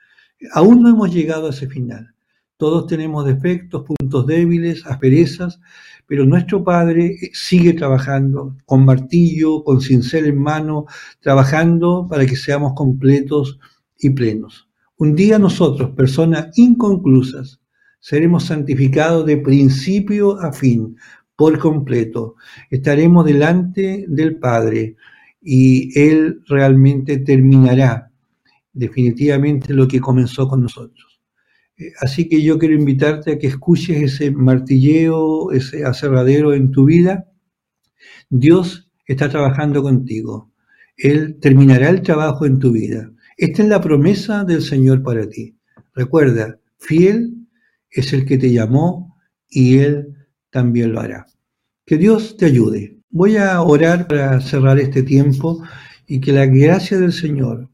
Aún 0.53 0.83
no 0.83 0.89
hemos 0.89 1.13
llegado 1.13 1.49
a 1.49 1.51
ese 1.51 1.67
final. 1.67 2.15
Todos 2.57 2.87
tenemos 2.87 3.27
defectos, 3.27 3.83
puntos 3.85 4.25
débiles, 4.25 4.87
asperezas, 4.87 5.61
pero 6.07 6.25
nuestro 6.25 6.63
Padre 6.63 7.19
sigue 7.33 7.73
trabajando 7.73 8.57
con 8.67 8.85
martillo, 8.85 9.65
con 9.65 9.81
cincel 9.81 10.27
en 10.27 10.39
mano, 10.39 10.87
trabajando 11.21 12.07
para 12.09 12.25
que 12.25 12.37
seamos 12.37 12.75
completos 12.75 13.59
y 13.99 14.11
plenos. 14.11 14.69
Un 14.97 15.17
día 15.17 15.41
nosotros, 15.41 15.91
personas 15.91 16.57
inconclusas, 16.57 17.61
seremos 17.99 18.45
santificados 18.45 19.27
de 19.27 19.39
principio 19.39 20.41
a 20.41 20.53
fin, 20.53 20.97
por 21.35 21.59
completo. 21.59 22.37
Estaremos 22.71 23.25
delante 23.25 24.05
del 24.07 24.37
Padre 24.37 24.97
y 25.43 25.99
Él 25.99 26.43
realmente 26.47 27.19
terminará 27.19 28.11
definitivamente 28.73 29.75
lo 29.75 29.89
que 29.89 30.01
comenzó 30.01 30.49
con 30.49 30.63
nosotros. 30.63 31.21
Eh, 31.77 31.93
así 32.01 32.29
que 32.29 32.43
yo 32.43 32.59
quiero 32.59 32.75
invitarte 32.75 33.33
a 33.33 33.39
que 33.39 33.49
escuches 33.49 34.03
ese 34.03 34.31
martilleo, 34.31 35.53
ese 35.53 35.85
aserradero 35.85 36.55
en 36.55 36.71
tu 36.71 36.85
vida. 36.85 37.29
Dios 38.31 38.91
está 39.07 39.29
trabajando 39.29 39.83
contigo. 39.83 40.53
Él 40.97 41.39
terminará 41.41 41.91
el 41.91 42.03
trabajo 42.03 42.47
en 42.47 42.59
tu 42.59 42.73
vida. 42.73 43.11
Esta 43.37 43.63
es 43.63 43.69
la 43.69 43.81
promesa 43.81 44.45
del 44.45 44.63
Señor 44.63 45.03
para 45.03 45.29
ti. 45.29 45.57
Recuerda, 45.95 46.59
fiel 46.79 47.47
es 47.91 48.13
el 48.13 48.25
que 48.25 48.39
te 48.39 48.53
llamó 48.53 49.17
y 49.49 49.79
Él 49.79 50.15
también 50.51 50.93
lo 50.93 51.01
hará. 51.01 51.27
Que 51.85 51.99
Dios 51.99 52.37
te 52.37 52.47
ayude. 52.47 52.92
Voy 53.15 53.37
a 53.37 53.61
orar 53.61 54.07
para 54.07 54.41
cerrar 54.41 54.79
este 54.79 55.03
tiempo 55.03 55.63
y 56.07 56.19
que 56.19 56.33
la 56.33 56.47
gracia 56.47 56.99
del 56.99 57.13
Señor 57.13 57.69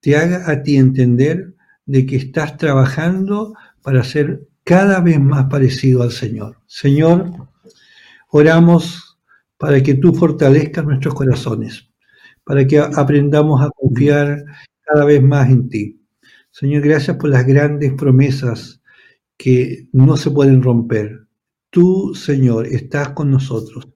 te 0.00 0.16
haga 0.16 0.50
a 0.50 0.64
ti 0.64 0.76
entender 0.76 1.54
de 1.86 2.04
que 2.04 2.16
estás 2.16 2.56
trabajando 2.56 3.54
para 3.80 4.02
ser 4.02 4.48
cada 4.64 4.98
vez 4.98 5.20
más 5.20 5.44
parecido 5.44 6.02
al 6.02 6.10
Señor. 6.10 6.58
Señor, 6.66 7.30
oramos 8.30 9.18
para 9.56 9.80
que 9.84 9.94
tú 9.94 10.12
fortalezcas 10.14 10.84
nuestros 10.84 11.14
corazones, 11.14 11.88
para 12.42 12.66
que 12.66 12.80
aprendamos 12.80 13.62
a 13.62 13.70
confiar 13.70 14.44
cada 14.80 15.04
vez 15.04 15.22
más 15.22 15.48
en 15.48 15.68
ti. 15.68 16.00
Señor, 16.50 16.82
gracias 16.82 17.16
por 17.18 17.30
las 17.30 17.46
grandes 17.46 17.92
promesas 17.92 18.82
que 19.36 19.86
no 19.92 20.16
se 20.16 20.32
pueden 20.32 20.60
romper. 20.60 21.28
Tú, 21.70 22.16
Señor, 22.16 22.66
estás 22.66 23.10
con 23.10 23.30
nosotros, 23.30 23.91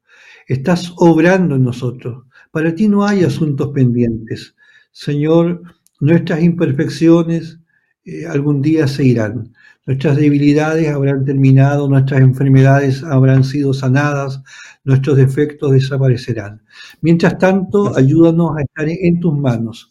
estás 0.46 0.92
obrando 0.96 1.56
en 1.56 1.64
nosotros. 1.64 2.24
Para 2.50 2.74
ti 2.74 2.88
no 2.88 3.04
hay 3.04 3.24
asuntos 3.24 3.68
pendientes. 3.72 4.54
Señor, 4.92 5.62
nuestras 6.00 6.42
imperfecciones 6.42 7.58
eh, 8.04 8.26
algún 8.26 8.62
día 8.62 8.86
se 8.86 9.04
irán. 9.04 9.52
Nuestras 9.84 10.16
debilidades 10.16 10.88
habrán 10.88 11.24
terminado, 11.24 11.88
nuestras 11.88 12.20
enfermedades 12.20 13.02
habrán 13.02 13.44
sido 13.44 13.74
sanadas, 13.74 14.42
nuestros 14.84 15.16
defectos 15.16 15.72
desaparecerán. 15.72 16.62
Mientras 17.00 17.38
tanto, 17.38 17.96
ayúdanos 17.96 18.56
a 18.56 18.62
estar 18.62 18.88
en 18.88 19.20
tus 19.20 19.36
manos, 19.36 19.90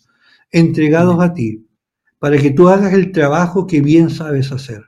entregados 0.52 1.22
a 1.22 1.34
ti, 1.34 1.66
para 2.20 2.38
que 2.38 2.52
tú 2.52 2.70
hagas 2.70 2.94
el 2.94 3.12
trabajo 3.12 3.68
que 3.68 3.82
bien 3.82 4.10
sabes 4.10 4.52
hacer. 4.52 4.86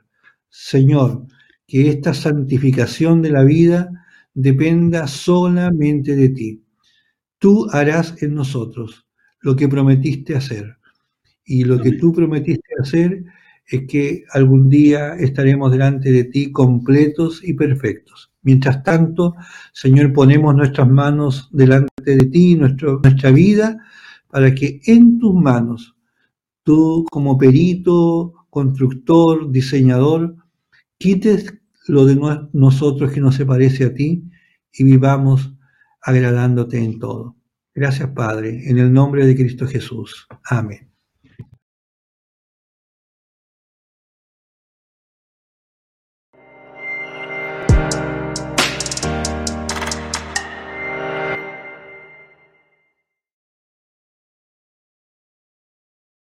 Señor, 0.48 1.26
que 1.66 1.88
esta 1.90 2.14
santificación 2.14 3.22
de 3.22 3.30
la 3.30 3.44
vida 3.44 3.90
dependa 4.38 5.08
solamente 5.08 6.14
de 6.14 6.28
ti. 6.28 6.62
Tú 7.38 7.66
harás 7.72 8.22
en 8.22 8.34
nosotros 8.34 9.04
lo 9.40 9.56
que 9.56 9.68
prometiste 9.68 10.36
hacer. 10.36 10.76
Y 11.44 11.64
lo 11.64 11.80
que 11.80 11.92
tú 11.92 12.12
prometiste 12.12 12.74
hacer 12.80 13.24
es 13.66 13.82
que 13.88 14.24
algún 14.32 14.68
día 14.68 15.14
estaremos 15.14 15.72
delante 15.72 16.12
de 16.12 16.24
ti 16.24 16.52
completos 16.52 17.40
y 17.42 17.54
perfectos. 17.54 18.30
Mientras 18.42 18.82
tanto, 18.84 19.34
Señor, 19.72 20.12
ponemos 20.12 20.54
nuestras 20.54 20.88
manos 20.88 21.48
delante 21.52 21.90
de 22.04 22.26
ti, 22.26 22.54
nuestro, 22.54 23.00
nuestra 23.02 23.32
vida, 23.32 23.84
para 24.30 24.54
que 24.54 24.80
en 24.86 25.18
tus 25.18 25.34
manos, 25.34 25.96
tú 26.62 27.04
como 27.10 27.36
perito, 27.36 28.46
constructor, 28.50 29.50
diseñador, 29.50 30.36
quites 30.96 31.57
lo 31.88 32.04
de 32.04 32.18
nosotros 32.52 33.12
que 33.12 33.20
no 33.20 33.32
se 33.32 33.46
parece 33.46 33.84
a 33.84 33.94
ti 33.94 34.24
y 34.72 34.84
vivamos 34.84 35.54
agradándote 36.02 36.82
en 36.82 36.98
todo. 36.98 37.36
Gracias, 37.74 38.10
Padre, 38.10 38.68
en 38.68 38.78
el 38.78 38.92
nombre 38.92 39.26
de 39.26 39.36
Cristo 39.36 39.66
Jesús. 39.66 40.26
Amén. 40.44 40.87